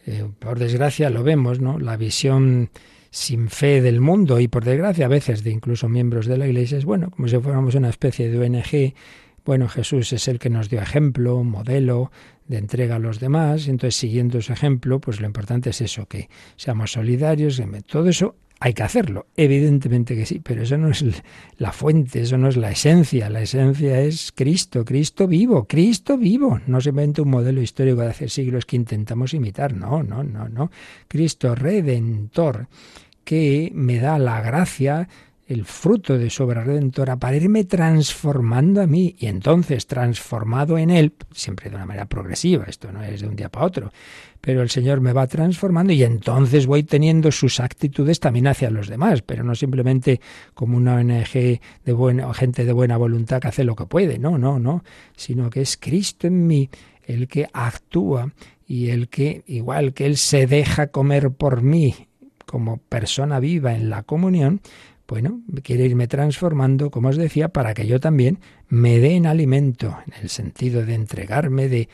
[0.07, 1.77] Eh, por desgracia lo vemos, ¿no?
[1.77, 2.71] La visión
[3.11, 6.79] sin fe del mundo y por desgracia a veces de incluso miembros de la Iglesia
[6.79, 8.95] es bueno, como si fuéramos una especie de ONG.
[9.45, 12.11] Bueno, Jesús es el que nos dio ejemplo, modelo
[12.47, 16.27] de entrega a los demás, entonces siguiendo su ejemplo, pues lo importante es eso, que
[16.55, 21.03] seamos solidarios, todo eso hay que hacerlo, evidentemente que sí, pero eso no es
[21.57, 23.29] la fuente, eso no es la esencia.
[23.29, 26.59] La esencia es Cristo, Cristo vivo, Cristo vivo.
[26.65, 30.71] No simplemente un modelo histórico de hace siglos que intentamos imitar, no, no, no, no.
[31.07, 32.67] Cristo redentor
[33.23, 35.07] que me da la gracia
[35.47, 40.89] el fruto de su obra redentora para irme transformando a mí y entonces transformado en
[40.89, 43.91] Él, siempre de una manera progresiva, esto no es de un día para otro,
[44.41, 48.89] pero el Señor me va transformando y entonces voy teniendo sus actitudes también hacia los
[48.89, 50.19] demás, pero no simplemente
[50.53, 54.37] como una ONG de buena, gente de buena voluntad que hace lo que puede, no,
[54.37, 54.83] no, no,
[55.15, 56.69] sino que es Cristo en mí
[57.05, 58.33] el que actúa
[58.67, 61.95] y el que, igual que Él se deja comer por mí
[62.45, 64.61] como persona viva en la comunión,
[65.07, 69.97] bueno, quiere irme transformando, como os decía, para que yo también me dé en alimento,
[70.05, 71.87] en el sentido de entregarme, de,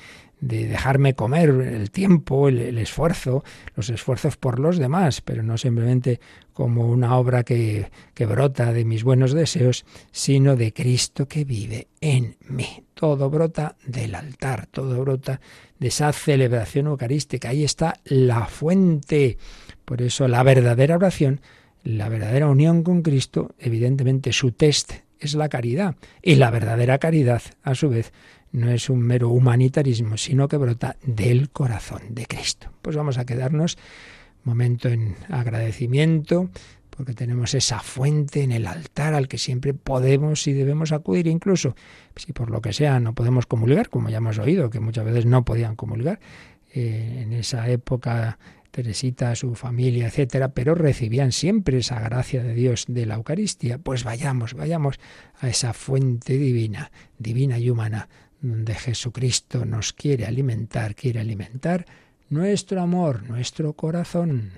[0.44, 3.44] de dejarme comer el tiempo, el, esfuerzo,
[3.76, 6.20] los esfuerzos por los demás, pero no simplemente
[6.52, 11.88] como una obra que, que brota de mis buenos deseos, sino de Cristo que vive
[12.02, 12.84] en mí.
[12.94, 15.40] Todo brota del altar, todo brota
[15.80, 17.50] de esa celebración eucarística.
[17.50, 19.38] Ahí está la fuente.
[19.86, 21.40] Por eso la verdadera oración
[21.84, 25.96] la verdadera unión con Cristo, evidentemente su test es la caridad.
[26.22, 28.14] Y la verdadera caridad, a su vez,
[28.52, 32.70] no es un mero humanitarismo, sino que brota del corazón de Cristo.
[32.82, 33.78] Pues vamos a quedarnos
[34.46, 36.50] un momento en agradecimiento,
[36.90, 41.76] porque tenemos esa fuente en el altar al que siempre podemos y debemos acudir, incluso
[42.16, 45.26] si por lo que sea no podemos comulgar, como ya hemos oído, que muchas veces
[45.26, 46.20] no podían comulgar.
[46.76, 48.40] Eh, en esa época
[48.74, 53.78] Teresita, su familia, etcétera, pero recibían siempre esa gracia de Dios de la Eucaristía.
[53.78, 55.00] Pues vayamos, vayamos
[55.40, 58.10] a esa fuente divina, divina y humana,
[58.42, 61.86] donde Jesucristo nos quiere alimentar, quiere alimentar
[62.30, 64.54] nuestro amor, nuestro corazón.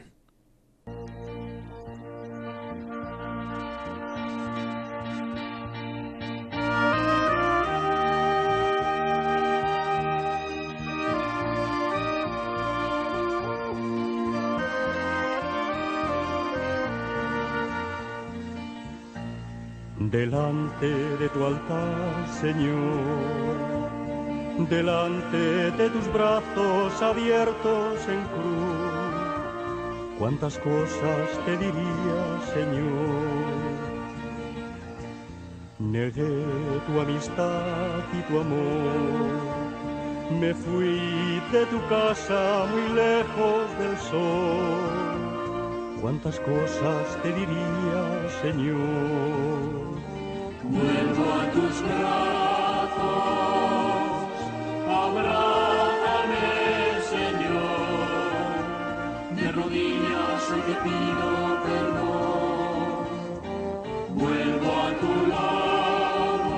[20.16, 20.88] Delante
[21.20, 23.90] de tu altar, Señor,
[24.70, 32.22] delante de tus brazos abiertos en cruz, cuántas cosas te diría,
[32.54, 33.66] Señor.
[35.80, 36.46] Negué
[36.88, 39.36] tu amistad y tu amor,
[40.40, 45.26] Me fui de tu casa muy lejos del sol.
[46.02, 49.95] Cuántas cosas te diría, Señor.
[50.68, 53.06] Vuelvo a tus brazos,
[54.90, 56.48] abrázame,
[57.14, 58.56] Señor.
[59.36, 61.30] De rodillas hoy te pido
[61.66, 63.06] perdón.
[64.16, 66.58] Vuelvo a tu lado,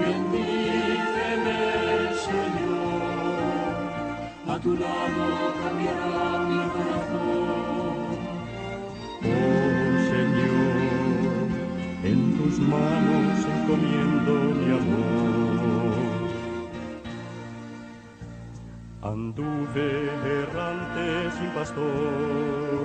[0.00, 1.60] bendíceme,
[2.26, 3.76] Señor.
[4.48, 5.24] A tu lado
[5.62, 6.95] cambiará mi corazón.
[12.56, 15.96] Tus manos encomiendo mi amor.
[19.02, 22.84] Anduve errante sin pastor,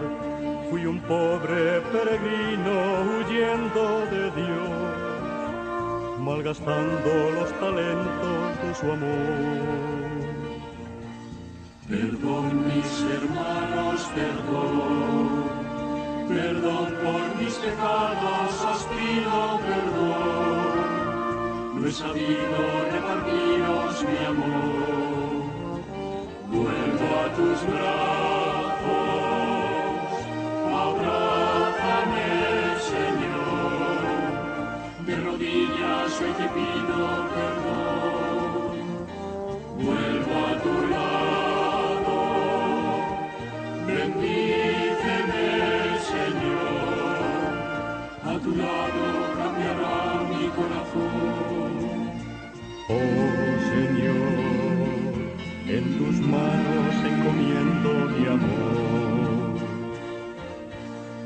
[0.70, 2.76] fui un pobre peregrino
[3.18, 10.22] huyendo de Dios, malgastando los talentos de su amor.
[11.88, 15.61] Perdón mis hermanos, perdón.
[16.34, 20.92] Perdón por mis pecados, os pido perdón.
[21.76, 22.60] No he sabido
[22.90, 25.42] repartiros mi amor.
[26.54, 28.92] Vuelvo a tus brazos,
[30.86, 32.30] abrázame,
[32.92, 34.02] Señor.
[35.06, 36.91] De rodillas hoy te pido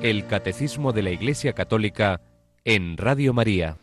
[0.06, 2.22] El Catecismo de la Iglesia Católica
[2.64, 3.80] en Radio María.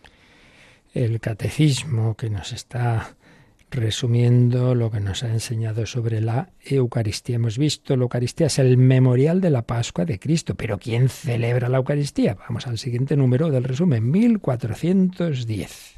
[0.95, 3.17] El catecismo que nos está
[3.73, 7.35] resumiendo lo que nos ha enseñado sobre la Eucaristía.
[7.35, 11.69] Hemos visto, la Eucaristía es el memorial de la Pascua de Cristo, pero ¿quién celebra
[11.69, 12.37] la Eucaristía?
[12.37, 15.97] Vamos al siguiente número del resumen, 1410.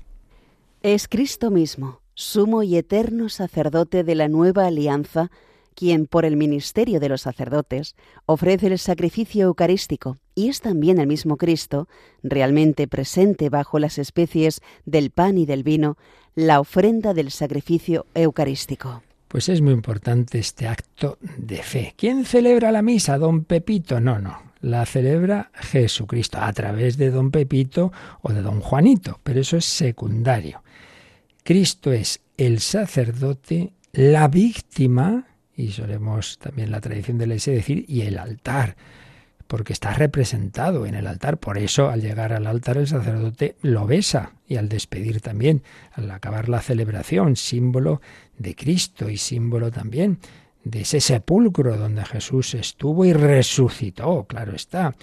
[0.81, 5.31] Es Cristo mismo, sumo y eterno sacerdote de la nueva alianza,
[5.75, 7.97] quien por el ministerio de los sacerdotes
[8.27, 11.89] ofrece el sacrificio eucarístico, y es también el mismo Cristo,
[12.23, 15.97] realmente presente bajo las especies del pan y del vino,
[16.35, 19.03] la ofrenda del sacrificio eucarístico.
[19.29, 21.95] Pues es muy importante este acto de fe.
[21.97, 23.19] ¿Quién celebra la misa?
[23.19, 24.01] ¿Don Pepito?
[24.01, 24.39] No, no.
[24.61, 29.65] La celebra Jesucristo a través de Don Pepito o de Don Juanito, pero eso es
[29.65, 30.63] secundario.
[31.43, 37.85] Cristo es el sacerdote, la víctima, y solemos también la tradición de la iglesia decir,
[37.89, 38.77] y el altar,
[39.47, 41.39] porque está representado en el altar.
[41.39, 46.11] Por eso, al llegar al altar, el sacerdote lo besa, y al despedir también, al
[46.11, 48.01] acabar la celebración, símbolo
[48.39, 50.19] de Cristo y símbolo también
[50.65, 54.95] de ese sepulcro donde Jesús estuvo y resucitó, claro está.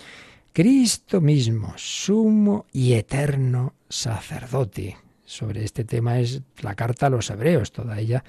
[0.54, 4.98] Cristo mismo, sumo y eterno sacerdote.
[5.24, 8.24] Sobre este tema es la carta a los hebreos, toda ella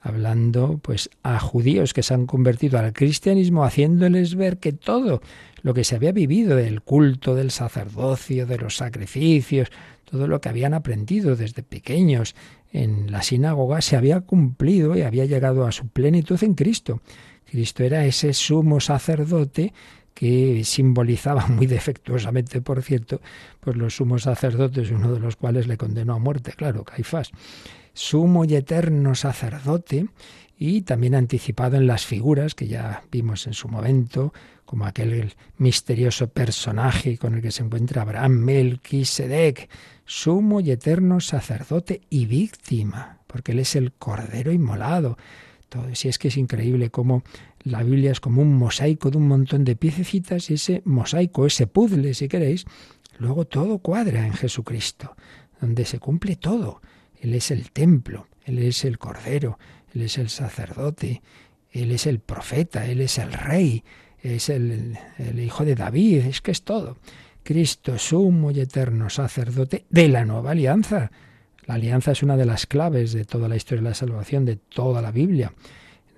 [0.00, 5.20] hablando pues a judíos que se han convertido al cristianismo haciéndoles ver que todo
[5.62, 9.70] lo que se había vivido del culto del sacerdocio, de los sacrificios,
[10.04, 12.34] todo lo que habían aprendido desde pequeños
[12.72, 17.00] en la sinagoga se había cumplido y había llegado a su plenitud en Cristo.
[17.44, 19.72] Cristo era ese sumo sacerdote
[20.14, 23.20] que simbolizaba muy defectuosamente, por cierto,
[23.60, 27.30] pues los sumos sacerdotes, uno de los cuales le condenó a muerte, claro, Caifás
[27.98, 30.06] sumo y eterno sacerdote,
[30.56, 34.32] y también anticipado en las figuras que ya vimos en su momento,
[34.64, 39.68] como aquel misterioso personaje con el que se encuentra Abraham Melquisedec,
[40.04, 45.18] sumo y eterno sacerdote y víctima, porque él es el cordero inmolado.
[45.68, 47.24] Todo, si es que es increíble cómo
[47.64, 51.66] la Biblia es como un mosaico de un montón de piececitas y ese mosaico, ese
[51.66, 52.64] puzzle, si queréis,
[53.18, 55.16] luego todo cuadra en Jesucristo,
[55.60, 56.80] donde se cumple todo.
[57.20, 59.58] Él es el templo, Él es el Cordero,
[59.94, 61.22] Él es el sacerdote,
[61.72, 63.82] Él es el profeta, Él es el rey,
[64.22, 64.98] es el,
[65.36, 66.98] Hijo de David, es que es todo.
[67.42, 71.10] Cristo, sumo y eterno sacerdote de la nueva alianza.
[71.66, 74.56] La alianza es una de las claves de toda la historia de la salvación, de
[74.56, 75.52] toda la Biblia.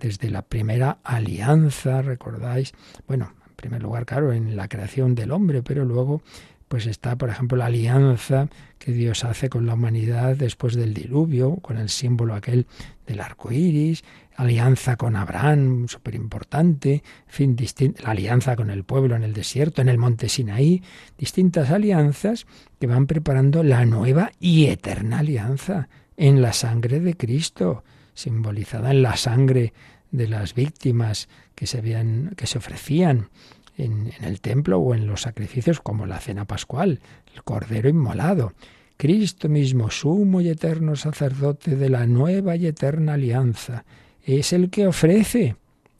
[0.00, 2.72] Desde la primera alianza, recordáis,
[3.06, 6.22] bueno, en primer lugar, claro, en la creación del hombre, pero luego
[6.70, 8.46] pues está, por ejemplo, la alianza
[8.78, 12.68] que Dios hace con la humanidad después del diluvio, con el símbolo aquel
[13.08, 14.04] del arco iris,
[14.36, 17.56] alianza con Abraham, súper importante, fin,
[18.04, 20.80] la alianza con el pueblo en el desierto, en el monte Sinaí,
[21.18, 22.46] distintas alianzas
[22.78, 27.82] que van preparando la nueva y eterna alianza en la sangre de Cristo,
[28.14, 29.72] simbolizada en la sangre
[30.12, 33.28] de las víctimas que se, habían, que se ofrecían
[33.76, 37.00] en, el templo o en los sacrificios como la cena pascual,
[37.34, 38.52] el cordero inmolado.
[38.96, 43.84] Cristo mismo, sumo y eterno sacerdote de la nueva y eterna alianza,
[44.22, 45.56] es el que ofrece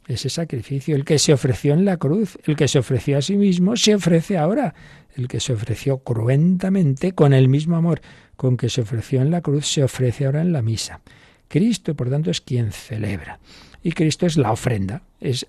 [0.07, 3.37] ese sacrificio, el que se ofreció en la cruz, el que se ofreció a sí
[3.37, 4.75] mismo, se ofrece ahora,
[5.17, 8.01] el que se ofreció cruentamente con el mismo amor
[8.37, 11.01] con que se ofreció en la cruz, se ofrece ahora en la misa.
[11.47, 13.39] Cristo, por tanto, es quien celebra.
[13.83, 15.03] Y Cristo es la ofrenda.
[15.21, 15.47] Es,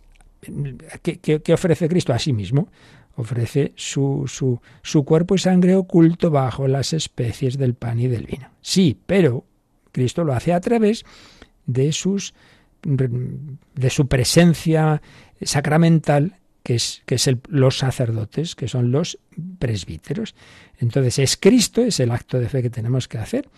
[1.02, 2.14] ¿qué, ofrece Cristo?
[2.14, 2.70] A sí mismo.
[3.16, 8.26] Ofrece su, su, su cuerpo y sangre oculto bajo las especies del pan y del
[8.26, 8.50] vino.
[8.62, 9.46] Sí, pero
[9.92, 11.04] Cristo lo hace a través
[11.66, 12.34] de sus
[12.84, 15.02] de su presencia
[15.42, 19.20] sacramental, que es, que es los sacerdotes, que son los
[19.60, 20.36] presbíteros.
[20.80, 23.50] Entonces es Cristo, es el acto de fe que tenemos que hacer.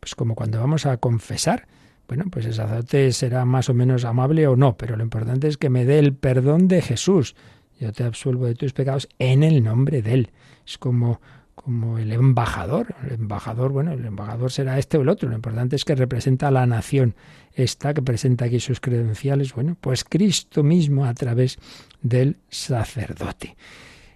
[0.00, 1.66] Pues como cuando vamos a confesar,
[2.08, 5.56] bueno, pues el sacerdote será más o menos amable o no, pero lo importante es
[5.56, 7.34] que me dé el perdón de Jesús.
[7.80, 10.30] Yo te absuelvo de tus pecados en el nombre de Él.
[10.66, 11.20] Es como
[11.54, 12.94] como el embajador.
[13.04, 15.28] El embajador, bueno, el embajador será este o el otro.
[15.28, 17.14] Lo importante es que representa a la nación
[17.54, 19.54] esta que presenta aquí sus credenciales.
[19.54, 21.58] Bueno, pues Cristo mismo a través
[22.00, 23.56] del sacerdote.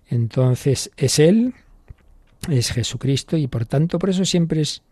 [0.08, 1.54] Entonces es Él,
[2.48, 4.82] es Jesucristo y por tanto por eso siempre es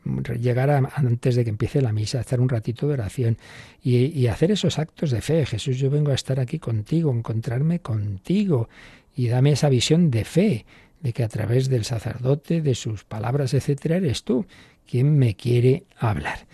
[0.40, 3.38] llegar antes de que empiece la misa, hacer un ratito de oración
[3.82, 5.46] y, y hacer esos actos de fe.
[5.46, 8.68] Jesús, yo vengo a estar aquí contigo, encontrarme contigo
[9.16, 10.66] y dame esa visión de fe
[11.00, 14.46] de que a través del sacerdote, de sus palabras, etcétera, eres tú
[14.88, 16.46] quien me quiere hablar.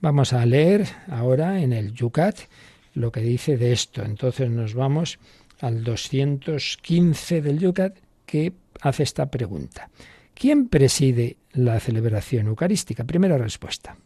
[0.00, 2.38] Vamos a leer ahora en el Yucat
[2.94, 4.02] lo que dice de esto.
[4.02, 5.18] Entonces nos vamos
[5.60, 7.96] al 215 del Yucat
[8.26, 9.90] que hace esta pregunta.
[10.38, 13.02] ¿Quién preside la celebración eucarística?
[13.02, 13.98] Primera respuesta.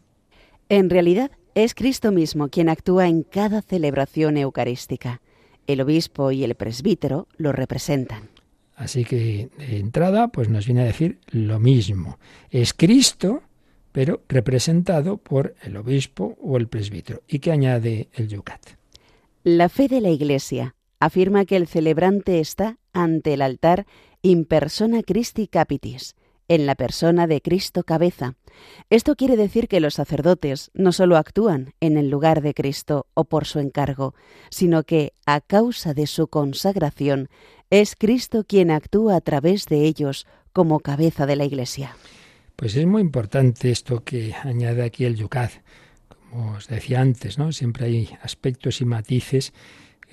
[0.67, 5.21] En realidad es Cristo mismo quien actúa en cada celebración eucarística.
[5.67, 8.29] El obispo y el presbítero lo representan.
[8.75, 12.17] Así que de entrada, pues nos viene a decir lo mismo.
[12.49, 13.43] Es Cristo,
[13.91, 17.21] pero representado por el obispo o el presbítero.
[17.27, 18.59] ¿Y qué añade el Yucat?
[19.43, 23.85] La fe de la Iglesia afirma que el celebrante está ante el altar
[24.23, 26.15] in persona Christi capitis,
[26.53, 28.35] en la persona de Cristo cabeza.
[28.91, 33.25] Esto quiere decir que los sacerdotes no solo actúan en el lugar de Cristo o
[33.25, 34.13] por su encargo,
[34.49, 37.29] sino que, a causa de su consagración,
[37.71, 41.97] es Cristo quien actúa a través de ellos como cabeza de la Iglesia.
[42.55, 45.51] Pues es muy importante esto que añade aquí el Yucat.
[46.29, 47.51] Como os decía antes, ¿no?
[47.51, 49.53] Siempre hay aspectos y matices.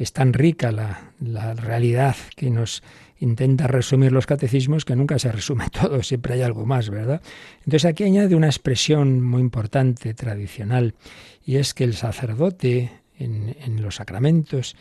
[0.01, 2.83] Es tan rica la, realidad que nos
[3.19, 7.21] intenta resumir los catecismos que nunca se resume todo, siempre hay algo más, ¿verdad?
[7.59, 10.95] Entonces aquí añade una expresión muy importante, tradicional,
[11.45, 14.75] y es que el sacerdote en, los sacramentos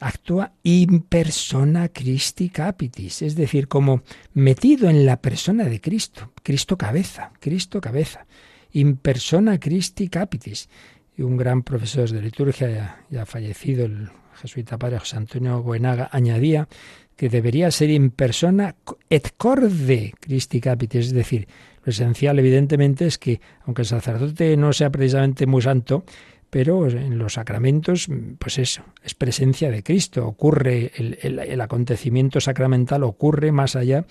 [0.00, 4.02] actúa in persona Christi capitis, es decir, como
[4.34, 8.26] metido en la persona de Cristo, Cristo cabeza, Cristo cabeza,
[8.72, 10.68] in persona Christi capitis.
[11.16, 14.08] Y un gran profesor de liturgia ya, fallecido, el
[14.40, 16.68] jesuita padre José Antonio Goenaga, añadía
[17.16, 18.76] que debería ser in persona
[19.10, 21.48] et corde Christi capitis, es decir,
[21.84, 26.04] lo esencial evidentemente es que aunque el sacerdote no sea precisamente muy santo,
[26.50, 28.08] pero en los sacramentos,
[28.38, 34.06] pues eso, es presencia de Cristo, ocurre, el, acontecimiento sacramental ocurre más allá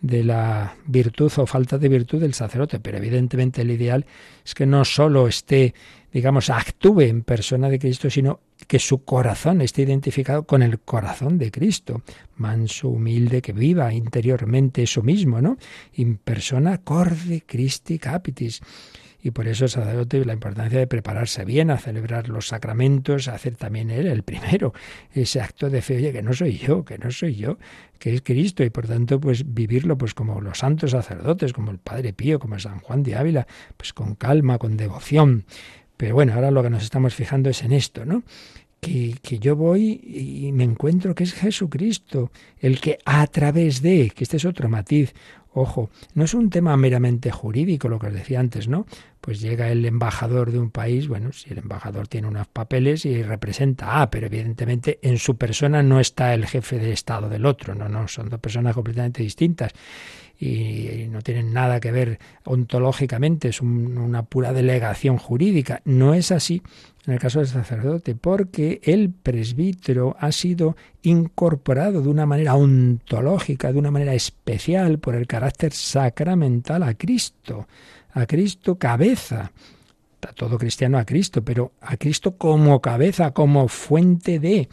[0.00, 4.06] de la virtud o falta de virtud del sacerdote, pero evidentemente el ideal
[4.44, 5.74] es que no solo esté,
[6.12, 11.38] digamos, actúe en persona de Cristo, sino que su corazón esté identificado con el corazón
[11.38, 12.02] de Cristo,
[12.36, 15.58] manso, humilde, que viva interiormente eso mismo, ¿no?
[15.94, 18.60] In persona corde Christi capitis.
[19.22, 23.56] Y por eso el sacerdote la importancia de prepararse bien a celebrar los sacramentos, hacer
[23.56, 24.72] también él el primero,
[25.12, 27.58] ese acto de fe, oye, que no soy yo, que no soy yo,
[27.98, 31.78] que es Cristo, y por tanto, pues vivirlo pues como los santos sacerdotes, como el
[31.78, 33.46] Padre Pío, como San Juan de Ávila,
[33.76, 35.44] pues con calma, con devoción.
[35.96, 38.22] Pero bueno, ahora lo que nos estamos fijando es en esto, ¿no?
[38.80, 44.08] Que, que, yo voy y me encuentro que es Jesucristo, el que a través de,
[44.08, 45.12] que este es otro matiz,
[45.52, 48.86] Ojo, no es un tema meramente jurídico, lo que os decía antes, ¿no?
[49.20, 53.22] Pues llega el embajador de un país, bueno, si el embajador tiene unos papeles y
[53.22, 57.74] representa, ah, pero evidentemente en su persona no está el jefe de Estado del otro,
[57.74, 59.72] no, no, son dos personas completamente distintas
[60.40, 65.82] y no tienen nada que ver ontológicamente, es una pura delegación jurídica.
[65.84, 66.62] No es así
[67.06, 73.72] en el caso del sacerdote, porque el presbítero ha sido incorporado de una manera ontológica,
[73.72, 77.66] de una manera especial, por el carácter sacramental a Cristo,
[78.12, 79.52] a Cristo cabeza.
[80.22, 84.68] a todo cristiano a Cristo, pero a Cristo como cabeza, como fuente de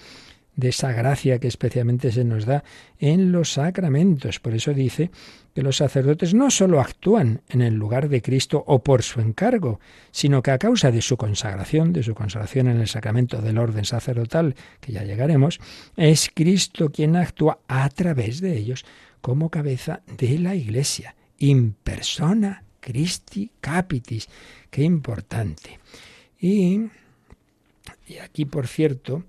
[0.57, 2.63] de esa gracia que especialmente se nos da
[2.99, 4.39] en los sacramentos.
[4.39, 5.11] Por eso dice
[5.55, 9.79] que los sacerdotes no sólo actúan en el lugar de Cristo o por su encargo,
[10.11, 13.85] sino que a causa de su consagración, de su consagración en el sacramento del orden
[13.85, 15.59] sacerdotal, que ya llegaremos,
[15.95, 18.83] es Cristo quien actúa a través de ellos
[19.21, 24.27] como cabeza de la Iglesia, in persona Christi capitis.
[24.71, 25.79] Qué importante.
[26.39, 26.81] Y,
[28.07, 29.23] y aquí, por cierto,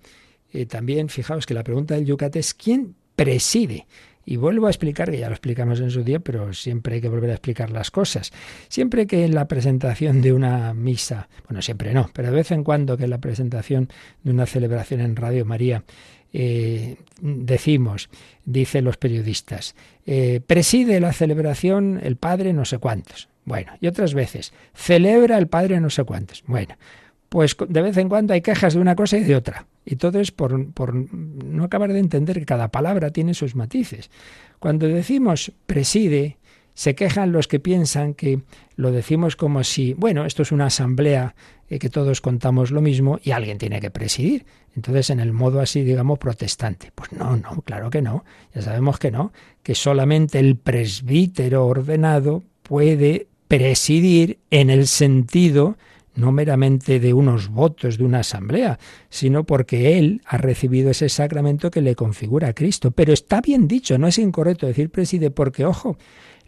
[0.53, 3.87] eh, también fijaos que la pregunta del Yucate es ¿quién preside?
[4.25, 7.09] Y vuelvo a explicar, que ya lo explicamos en su día, pero siempre hay que
[7.09, 8.31] volver a explicar las cosas.
[8.69, 12.63] Siempre que en la presentación de una misa, bueno, siempre no, pero de vez en
[12.63, 13.89] cuando que en la presentación
[14.23, 15.83] de una celebración en Radio María
[16.35, 18.11] eh, decimos,
[18.45, 19.75] dicen los periodistas,
[20.05, 23.31] eh, preside la celebración el padre no sé cuántos.
[23.47, 26.45] Bueno, y otras veces, celebra el padre no sé cuántos.
[26.47, 26.75] Bueno,
[27.29, 29.67] pues de vez en cuando hay quejas de una cosa y de otra.
[29.85, 34.11] Y todo es por, no acabar de entender que cada palabra tiene sus matices.
[34.59, 36.39] Cuando decimos preside,
[36.75, 38.41] se quejan los que piensan que
[38.77, 41.35] lo decimos como si, bueno, esto es una asamblea
[41.69, 44.47] eh, que todos contamos lo mismo y alguien tiene que presidir.
[44.77, 46.93] Entonces, en el modo así, digamos, protestante.
[46.95, 48.25] Pues no, no, claro que no.
[48.55, 55.77] Ya sabemos que no, que solamente el presbítero ordenado puede presidir en el sentido
[56.19, 61.71] no meramente de unos votos de una asamblea, sino porque él ha recibido ese sacramento
[61.71, 62.91] que le configura a Cristo.
[62.91, 65.97] Pero está bien dicho, no es incorrecto decir preside, porque, ojo,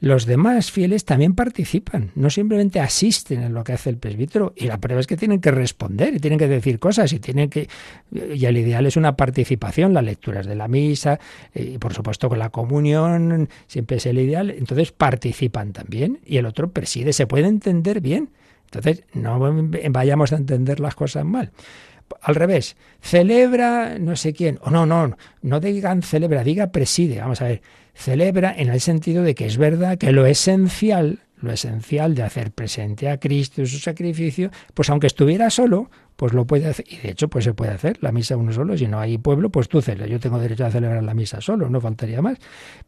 [0.01, 4.67] los demás fieles también participan, no simplemente asisten en lo que hace el presbítero, y
[4.67, 7.69] la prueba es que tienen que responder, y tienen que decir cosas, y tienen que.
[8.11, 11.21] Y el ideal es una participación, las lecturas de la misa,
[11.55, 14.51] y por supuesto con la comunión, siempre es el ideal.
[14.51, 18.31] Entonces participan también, y el otro preside, se puede entender bien.
[18.73, 19.41] Entonces, no
[19.91, 21.51] vayamos a entender las cosas mal.
[22.23, 27.21] Al revés, celebra no sé quién, o no, no, no digan celebra, diga preside.
[27.21, 27.63] Vamos a ver,
[27.95, 32.53] celebra en el sentido de que es verdad que lo esencial, lo esencial de hacer
[32.53, 36.85] presente a Cristo y su sacrificio, pues aunque estuviera solo, pues lo puede hacer.
[36.89, 38.77] Y de hecho, pues se puede hacer la misa uno solo.
[38.77, 40.11] Si no hay pueblo, pues tú celebras.
[40.11, 42.39] Yo tengo derecho a celebrar la misa solo, no faltaría más.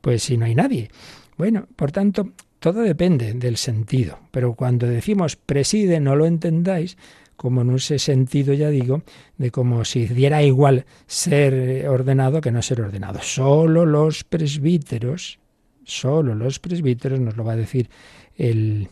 [0.00, 0.90] Pues si no hay nadie.
[1.36, 6.96] Bueno, por tanto, todo depende del sentido, pero cuando decimos preside no lo entendáis
[7.36, 9.02] como en ese sentido, ya digo,
[9.36, 13.18] de como si diera igual ser ordenado que no ser ordenado.
[13.20, 15.40] Solo los presbíteros,
[15.82, 17.90] solo los presbíteros, nos lo va a decir
[18.36, 18.88] el,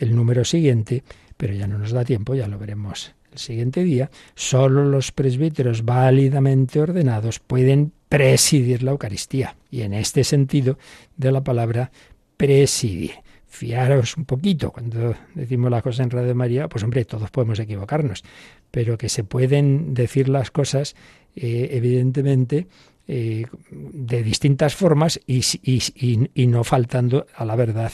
[0.00, 1.02] número siguiente,
[1.36, 5.84] pero ya no nos da tiempo, ya lo veremos el siguiente día, solo los presbíteros
[5.84, 9.56] válidamente ordenados pueden presidir la Eucaristía.
[9.70, 10.78] Y en este sentido
[11.16, 11.90] de la palabra
[12.36, 13.12] presidir.
[13.46, 18.22] Fiaros un poquito cuando decimos las cosas en Radio María, pues hombre, todos podemos equivocarnos,
[18.70, 20.94] pero que se pueden decir las cosas,
[21.34, 22.66] eh, evidentemente,
[23.08, 27.92] eh, de distintas formas y, no faltando a la verdad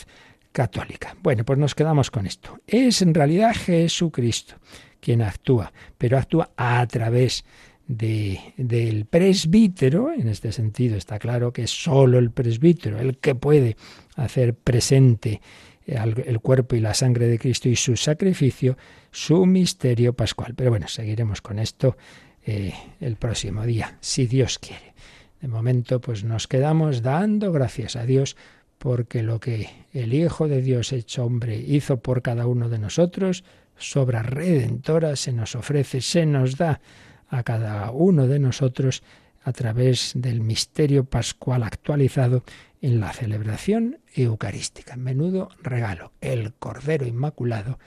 [0.53, 1.17] católica.
[1.23, 2.59] Bueno, pues nos quedamos con esto.
[2.67, 4.57] Es en realidad Jesucristo
[5.01, 7.45] quien actúa, pero actúa a través
[7.89, 13.35] de, del presbítero, en este sentido está claro que es solo el presbítero el que
[13.35, 13.77] puede
[14.15, 15.41] hacer presente
[15.87, 18.77] el cuerpo y la sangre de Cristo y su sacrificio,
[19.11, 20.55] su misterio pascual.
[20.55, 21.97] Pero bueno, seguiremos con esto
[22.45, 24.95] eh, el próximo día, si Dios quiere.
[25.41, 28.37] De momento, pues nos quedamos dando gracias a Dios
[28.83, 33.45] porque lo que el Hijo de Dios hecho hombre hizo por cada uno de nosotros,
[33.77, 36.81] sobra redentora, se nos ofrece, se nos da
[37.29, 39.05] a cada uno de nosotros
[39.45, 42.43] a través del misterio pascual actualizado
[42.81, 44.97] en la celebración eucarística.
[44.97, 47.79] Menudo regalo, el Cordero Inmaculado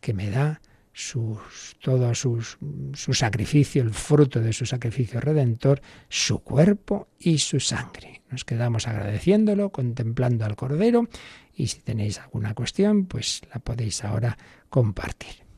[0.00, 0.60] que me da
[0.92, 2.58] sus, todo sus,
[2.94, 8.22] su sacrificio, el fruto de su sacrificio redentor, su cuerpo y su sangre.
[8.30, 11.08] Nos quedamos agradeciéndolo, contemplando al Cordero
[11.54, 14.36] y si tenéis alguna cuestión, pues la podéis ahora
[14.68, 15.50] compartir.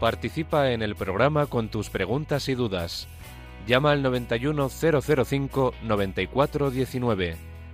[0.00, 3.08] Participa en el programa con tus preguntas y dudas.
[3.66, 7.47] Llama al 91005 9419.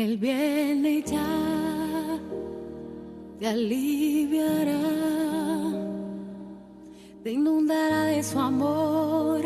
[0.00, 2.18] Él viene ya
[3.38, 4.80] te aliviará,
[7.22, 9.42] te inundará de su amor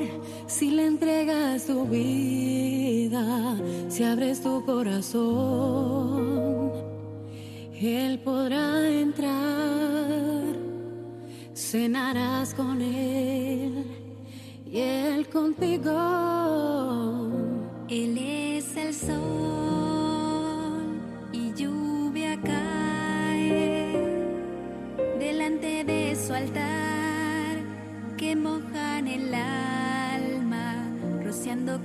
[0.46, 3.56] si le entregas tu vida,
[3.88, 6.70] si abres tu corazón.
[7.74, 10.54] Él podrá entrar,
[11.52, 13.86] cenarás con Él
[14.70, 15.98] y Él contigo.
[17.88, 19.73] Él es el sol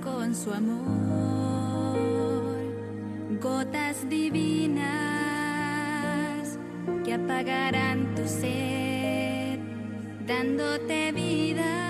[0.01, 1.97] con su amor.
[3.41, 4.87] Gotas divinas
[7.05, 9.59] que apagarán tu sed,
[10.27, 11.89] dándote vida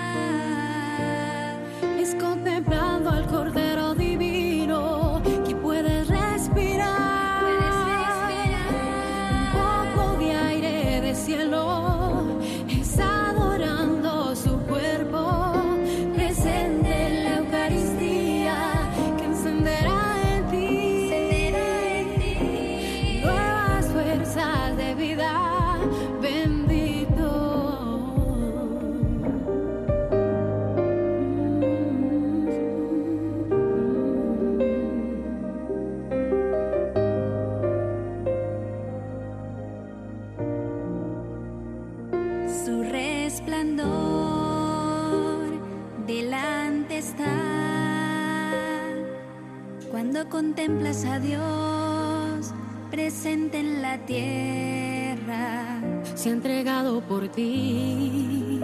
[50.59, 52.53] contemplas a Dios
[52.91, 55.79] presente en la tierra
[56.15, 58.59] se ha entregado por ti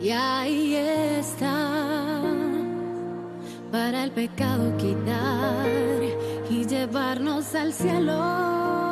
[0.00, 2.22] y ahí está
[3.70, 6.02] para el pecado quitar
[6.48, 8.85] y llevarnos al cielo.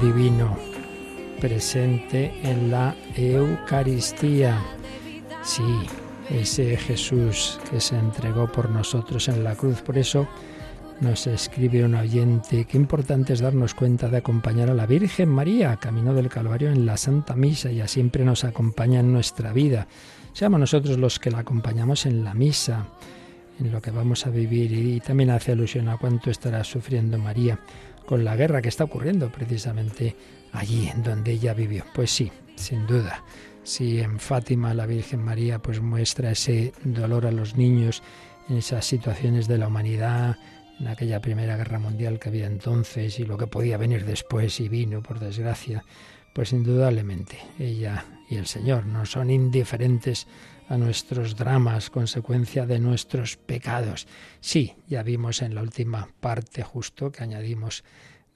[0.00, 0.56] Divino
[1.40, 4.58] presente en la Eucaristía.
[5.42, 5.62] Sí,
[6.28, 9.80] ese Jesús que se entregó por nosotros en la cruz.
[9.82, 10.26] Por eso
[11.00, 15.76] nos escribe un oyente, qué importante es darnos cuenta de acompañar a la Virgen María,
[15.76, 19.86] camino del Calvario en la Santa Misa, y siempre nos acompaña en nuestra vida.
[20.32, 22.86] Seamos nosotros los que la acompañamos en la misa,
[23.58, 27.58] en lo que vamos a vivir, y también hace alusión a cuánto estará sufriendo María
[28.06, 30.16] con la guerra que está ocurriendo precisamente
[30.52, 31.84] allí en donde ella vivió.
[31.94, 33.22] Pues sí, sin duda.
[33.62, 38.02] Si en Fátima la Virgen María pues muestra ese dolor a los niños
[38.48, 40.36] en esas situaciones de la humanidad,
[40.78, 44.68] en aquella primera guerra mundial que había entonces y lo que podía venir después y
[44.68, 45.84] vino por desgracia,
[46.32, 50.26] pues indudablemente ella y el Señor no son indiferentes
[50.68, 54.06] a nuestros dramas, consecuencia de nuestros pecados.
[54.40, 57.84] Sí, ya vimos en la última parte justo que añadimos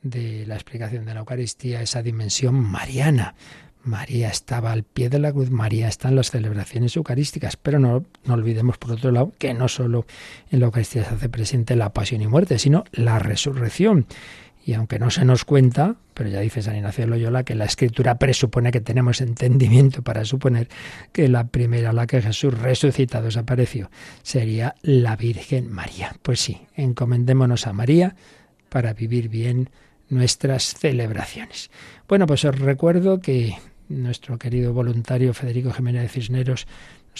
[0.03, 3.35] de la explicación de la Eucaristía esa dimensión mariana.
[3.83, 8.05] María estaba al pie de la cruz, María está en las celebraciones eucarísticas, pero no,
[8.25, 10.07] no olvidemos por otro lado que no solo
[10.51, 14.07] en la Eucaristía se hace presente la pasión y muerte, sino la resurrección.
[14.71, 17.65] Y aunque no se nos cuenta, pero ya dice San Ignacio de Loyola que la
[17.65, 20.69] escritura presupone que tenemos entendimiento para suponer
[21.11, 23.91] que la primera a la que Jesús resucitado desapareció
[24.23, 26.15] sería la Virgen María.
[26.23, 28.15] Pues sí, encomendémonos a María
[28.69, 29.71] para vivir bien
[30.09, 31.73] nuestras celebraciones.
[32.07, 33.57] Bueno, pues os recuerdo que
[33.89, 36.69] nuestro querido voluntario Federico Jiménez Cisneros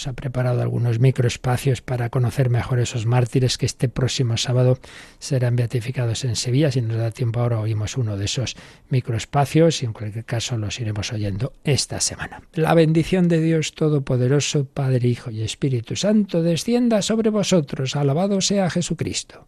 [0.07, 4.79] ha preparado algunos microespacios para conocer mejor esos mártires que este próximo sábado
[5.19, 6.71] serán beatificados en Sevilla.
[6.71, 8.55] Si nos da tiempo ahora oímos uno de esos
[8.89, 12.41] microespacios y en cualquier caso los iremos oyendo esta semana.
[12.53, 17.95] La bendición de Dios Todopoderoso, Padre, Hijo y Espíritu Santo, descienda sobre vosotros.
[17.95, 19.47] Alabado sea Jesucristo.